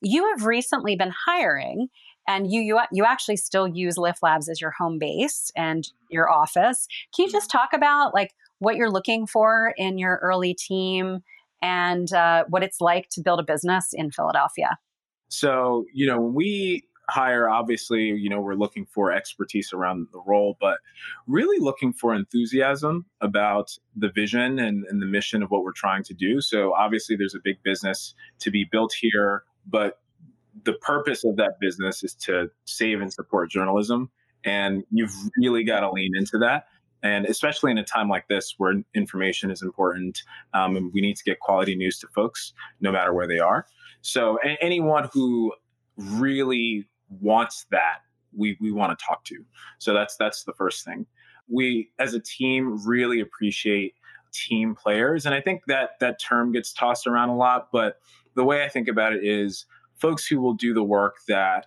You 0.00 0.30
have 0.30 0.46
recently 0.46 0.94
been 0.94 1.12
hiring 1.26 1.88
and 2.28 2.52
you 2.52 2.60
you 2.60 2.78
you 2.92 3.04
actually 3.04 3.38
still 3.38 3.66
use 3.66 3.98
Lift 3.98 4.22
Labs 4.22 4.48
as 4.48 4.60
your 4.60 4.70
home 4.70 5.00
base 5.00 5.50
and 5.56 5.90
your 6.10 6.30
office. 6.30 6.86
Can 7.14 7.26
you 7.26 7.32
just 7.32 7.50
mm-hmm. 7.50 7.58
talk 7.58 7.72
about 7.72 8.14
like 8.14 8.34
what 8.58 8.76
you're 8.76 8.90
looking 8.90 9.26
for 9.26 9.74
in 9.76 9.98
your 9.98 10.18
early 10.22 10.54
team 10.54 11.20
and 11.62 12.12
uh, 12.12 12.44
what 12.48 12.62
it's 12.62 12.80
like 12.80 13.08
to 13.10 13.22
build 13.22 13.40
a 13.40 13.42
business 13.42 13.88
in 13.92 14.10
Philadelphia. 14.10 14.78
So, 15.28 15.86
you 15.92 16.06
know, 16.06 16.20
when 16.20 16.34
we 16.34 16.84
hire, 17.08 17.48
obviously, 17.48 18.04
you 18.04 18.28
know, 18.28 18.40
we're 18.40 18.54
looking 18.54 18.86
for 18.86 19.12
expertise 19.12 19.72
around 19.72 20.08
the 20.12 20.20
role, 20.26 20.56
but 20.60 20.78
really 21.26 21.58
looking 21.58 21.92
for 21.92 22.14
enthusiasm 22.14 23.06
about 23.20 23.76
the 23.96 24.10
vision 24.10 24.58
and, 24.58 24.84
and 24.88 25.02
the 25.02 25.06
mission 25.06 25.42
of 25.42 25.50
what 25.50 25.64
we're 25.64 25.72
trying 25.72 26.04
to 26.04 26.14
do. 26.14 26.40
So, 26.40 26.74
obviously, 26.74 27.16
there's 27.16 27.34
a 27.34 27.40
big 27.42 27.62
business 27.62 28.14
to 28.40 28.50
be 28.50 28.66
built 28.70 28.94
here, 28.98 29.44
but 29.66 29.98
the 30.64 30.74
purpose 30.74 31.24
of 31.24 31.36
that 31.36 31.58
business 31.60 32.04
is 32.04 32.14
to 32.14 32.50
save 32.64 33.00
and 33.00 33.12
support 33.12 33.50
journalism. 33.50 34.10
And 34.44 34.84
you've 34.90 35.14
really 35.36 35.64
got 35.64 35.80
to 35.80 35.90
lean 35.90 36.12
into 36.16 36.38
that 36.38 36.66
and 37.04 37.26
especially 37.26 37.70
in 37.70 37.78
a 37.78 37.84
time 37.84 38.08
like 38.08 38.26
this 38.28 38.54
where 38.56 38.82
information 38.94 39.50
is 39.50 39.62
important 39.62 40.22
um, 40.54 40.76
and 40.76 40.92
we 40.92 41.00
need 41.00 41.16
to 41.16 41.22
get 41.22 41.38
quality 41.38 41.76
news 41.76 41.98
to 41.98 42.08
folks 42.08 42.54
no 42.80 42.90
matter 42.90 43.12
where 43.12 43.28
they 43.28 43.38
are. 43.38 43.66
So 44.00 44.38
a- 44.42 44.56
anyone 44.60 45.08
who 45.12 45.52
really 45.96 46.88
wants 47.20 47.66
that 47.70 47.98
we, 48.36 48.56
we 48.60 48.72
want 48.72 48.98
to 48.98 49.04
talk 49.04 49.22
to. 49.24 49.44
So 49.78 49.94
that's 49.94 50.16
that's 50.16 50.42
the 50.42 50.54
first 50.54 50.84
thing. 50.84 51.06
We 51.46 51.90
as 51.98 52.14
a 52.14 52.20
team 52.20 52.84
really 52.84 53.20
appreciate 53.20 53.94
team 54.32 54.74
players 54.74 55.26
and 55.26 55.34
i 55.34 55.40
think 55.40 55.62
that 55.68 55.90
that 56.00 56.20
term 56.20 56.50
gets 56.50 56.72
tossed 56.72 57.06
around 57.06 57.28
a 57.28 57.36
lot 57.36 57.68
but 57.70 58.00
the 58.34 58.42
way 58.42 58.64
i 58.64 58.68
think 58.68 58.88
about 58.88 59.12
it 59.12 59.24
is 59.24 59.64
folks 59.94 60.26
who 60.26 60.40
will 60.40 60.54
do 60.54 60.74
the 60.74 60.82
work 60.82 61.18
that 61.28 61.66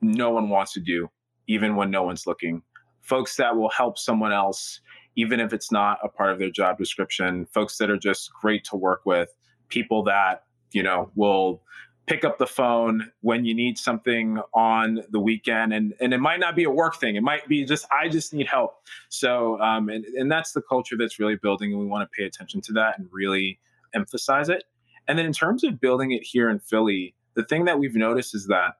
no 0.00 0.30
one 0.30 0.48
wants 0.48 0.72
to 0.72 0.78
do 0.78 1.10
even 1.48 1.74
when 1.74 1.90
no 1.90 2.04
one's 2.04 2.24
looking 2.24 2.62
folks 3.06 3.36
that 3.36 3.56
will 3.56 3.70
help 3.70 3.98
someone 3.98 4.32
else, 4.32 4.80
even 5.14 5.40
if 5.40 5.52
it's 5.52 5.70
not 5.70 5.98
a 6.02 6.08
part 6.08 6.32
of 6.32 6.38
their 6.38 6.50
job 6.50 6.76
description, 6.76 7.46
folks 7.46 7.78
that 7.78 7.88
are 7.90 7.96
just 7.96 8.32
great 8.32 8.64
to 8.64 8.76
work 8.76 9.02
with, 9.04 9.30
people 9.68 10.02
that, 10.04 10.44
you 10.72 10.82
know, 10.82 11.10
will 11.14 11.62
pick 12.06 12.24
up 12.24 12.38
the 12.38 12.46
phone 12.46 13.10
when 13.20 13.44
you 13.44 13.54
need 13.54 13.78
something 13.78 14.38
on 14.54 15.00
the 15.10 15.20
weekend. 15.20 15.72
And 15.72 15.94
and 16.00 16.12
it 16.12 16.18
might 16.18 16.40
not 16.40 16.54
be 16.54 16.64
a 16.64 16.70
work 16.70 16.96
thing. 17.00 17.16
It 17.16 17.22
might 17.22 17.48
be 17.48 17.64
just 17.64 17.86
i 17.90 18.08
just 18.08 18.32
need 18.32 18.46
help. 18.46 18.74
So 19.08 19.60
um 19.60 19.88
and, 19.88 20.04
and 20.04 20.30
that's 20.30 20.52
the 20.52 20.62
culture 20.62 20.96
that's 20.98 21.18
really 21.18 21.36
building 21.36 21.72
and 21.72 21.80
we 21.80 21.86
want 21.86 22.08
to 22.08 22.16
pay 22.16 22.24
attention 22.24 22.60
to 22.62 22.72
that 22.74 22.98
and 22.98 23.08
really 23.10 23.58
emphasize 23.94 24.48
it. 24.48 24.64
And 25.08 25.18
then 25.18 25.26
in 25.26 25.32
terms 25.32 25.64
of 25.64 25.80
building 25.80 26.12
it 26.12 26.22
here 26.22 26.50
in 26.50 26.58
philly 26.58 27.14
the 27.34 27.44
thing 27.44 27.66
that 27.66 27.78
we've 27.78 27.94
noticed 27.94 28.34
is 28.34 28.46
that 28.46 28.74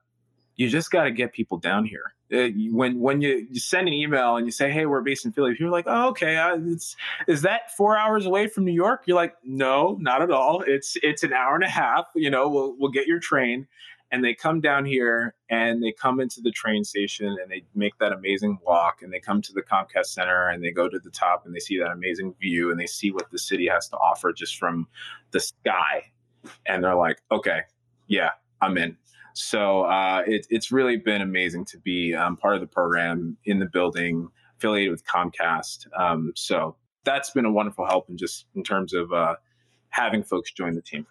you 0.57 0.67
just 0.69 0.89
got 0.91 1.03
to 1.03 1.11
get 1.11 1.33
people 1.33 1.57
down 1.57 1.85
here. 1.85 2.13
Uh, 2.33 2.49
when 2.71 2.99
when 2.99 3.21
you, 3.21 3.47
you, 3.49 3.59
send 3.59 3.87
an 3.87 3.93
email 3.93 4.35
and 4.35 4.45
you 4.45 4.51
say, 4.51 4.69
"Hey, 4.69 4.85
we're 4.85 5.01
based 5.01 5.23
in 5.23 5.31
Philly," 5.31 5.53
people 5.53 5.67
are 5.67 5.71
like, 5.71 5.85
"Oh, 5.87 6.09
okay. 6.09 6.35
Uh, 6.35 6.57
is 7.27 7.41
that 7.43 7.71
four 7.77 7.95
hours 7.95 8.25
away 8.25 8.47
from 8.47 8.65
New 8.65 8.73
York?" 8.73 9.03
You're 9.05 9.15
like, 9.15 9.35
"No, 9.45 9.97
not 10.01 10.21
at 10.21 10.31
all. 10.31 10.61
It's 10.67 10.97
it's 11.03 11.23
an 11.23 11.31
hour 11.31 11.55
and 11.55 11.63
a 11.63 11.69
half. 11.69 12.07
You 12.15 12.29
know, 12.29 12.49
we'll 12.49 12.75
we'll 12.77 12.91
get 12.91 13.07
your 13.07 13.19
train." 13.19 13.67
And 14.09 14.23
they 14.23 14.33
come 14.33 14.61
down 14.61 14.85
here 14.85 15.35
and 15.49 15.83
they 15.83 15.91
come 15.91 16.21
into 16.21 16.39
the 16.39 16.51
train 16.51 16.85
station 16.85 17.27
and 17.27 17.51
they 17.51 17.63
make 17.75 17.97
that 17.97 18.13
amazing 18.13 18.57
walk 18.65 19.01
and 19.01 19.11
they 19.11 19.19
come 19.19 19.41
to 19.41 19.51
the 19.51 19.61
Comcast 19.61 20.05
Center 20.05 20.47
and 20.47 20.63
they 20.63 20.71
go 20.71 20.87
to 20.87 20.97
the 20.97 21.09
top 21.09 21.45
and 21.45 21.53
they 21.53 21.59
see 21.59 21.77
that 21.79 21.91
amazing 21.91 22.33
view 22.39 22.71
and 22.71 22.79
they 22.79 22.87
see 22.87 23.11
what 23.11 23.29
the 23.31 23.37
city 23.37 23.67
has 23.67 23.89
to 23.89 23.97
offer 23.97 24.31
just 24.31 24.57
from 24.57 24.87
the 25.31 25.41
sky. 25.41 26.09
And 26.65 26.85
they're 26.85 26.95
like, 26.95 27.17
okay, 27.33 27.63
yeah, 28.07 28.29
I'm 28.61 28.77
in. 28.77 28.95
So 29.37 29.83
uh, 29.83 30.23
it, 30.25 30.47
it's 30.49 30.71
really 30.71 30.97
been 30.97 31.21
amazing 31.21 31.65
to 31.65 31.77
be 31.77 32.15
um, 32.15 32.37
part 32.37 32.55
of 32.55 32.61
the 32.61 32.67
program 32.67 33.37
in 33.45 33.59
the 33.59 33.67
building, 33.67 34.29
affiliated 34.57 34.91
with 34.91 35.05
Comcast. 35.05 35.85
Um, 35.97 36.33
so 36.35 36.75
that's 37.03 37.29
been 37.29 37.45
a 37.45 37.51
wonderful 37.51 37.85
help 37.85 38.09
in 38.09 38.17
just 38.17 38.45
in 38.55 38.63
terms 38.63 38.93
of 38.93 39.13
uh, 39.13 39.35
having 39.89 40.23
folks 40.23 40.51
join 40.51 40.73
the 40.73 40.81
team. 40.81 41.05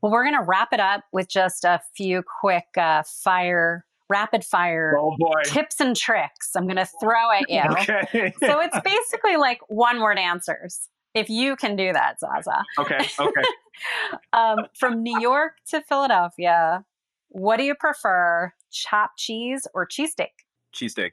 Well, 0.00 0.10
we're 0.10 0.24
going 0.24 0.36
to 0.36 0.42
wrap 0.42 0.72
it 0.72 0.80
up 0.80 1.04
with 1.12 1.28
just 1.28 1.64
a 1.64 1.80
few 1.94 2.22
quick 2.40 2.66
uh, 2.78 3.02
fire 3.04 3.84
rapid 4.08 4.44
fire 4.44 4.96
oh 4.96 5.16
tips 5.44 5.80
and 5.80 5.96
tricks 5.96 6.54
I'm 6.54 6.66
going 6.66 6.76
to 6.76 6.88
throw 7.00 7.32
at 7.32 7.50
you. 7.50 7.62
okay. 7.70 8.32
so 8.38 8.60
it's 8.60 8.78
basically 8.84 9.36
like 9.36 9.58
one 9.68 10.00
word 10.00 10.16
answers. 10.16 10.88
If 11.12 11.28
you 11.28 11.56
can 11.56 11.76
do 11.76 11.92
that, 11.92 12.20
Zaza. 12.20 12.62
Okay. 12.78 13.08
Okay. 13.18 13.42
um, 14.32 14.58
from 14.78 15.02
New 15.02 15.18
York 15.20 15.54
to 15.70 15.82
Philadelphia, 15.82 16.84
what 17.36 17.58
do 17.58 17.64
you 17.64 17.74
prefer, 17.74 18.50
chopped 18.70 19.18
cheese 19.18 19.66
or 19.74 19.86
cheesesteak? 19.86 20.32
Cheesesteak. 20.74 21.10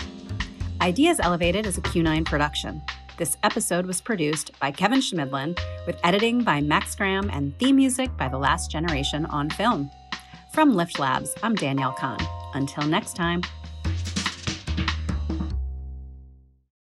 Ideas 0.79 1.19
Elevated 1.19 1.65
is 1.65 1.79
a 1.79 1.81
Q9 1.81 2.23
production. 2.23 2.83
This 3.17 3.35
episode 3.41 3.87
was 3.87 3.99
produced 3.99 4.51
by 4.59 4.69
Kevin 4.69 4.99
Schmidlin 4.99 5.57
with 5.87 5.99
editing 6.03 6.43
by 6.43 6.61
Max 6.61 6.95
Graham 6.95 7.31
and 7.31 7.57
theme 7.57 7.77
music 7.77 8.15
by 8.15 8.27
The 8.27 8.37
Last 8.37 8.69
Generation 8.69 9.25
on 9.25 9.49
Film. 9.49 9.89
From 10.53 10.75
Lift 10.75 10.99
Labs, 10.99 11.33
I'm 11.41 11.55
Danielle 11.55 11.93
Kahn. 11.93 12.19
Until 12.55 12.87
next 12.87 13.15
time, 13.17 13.41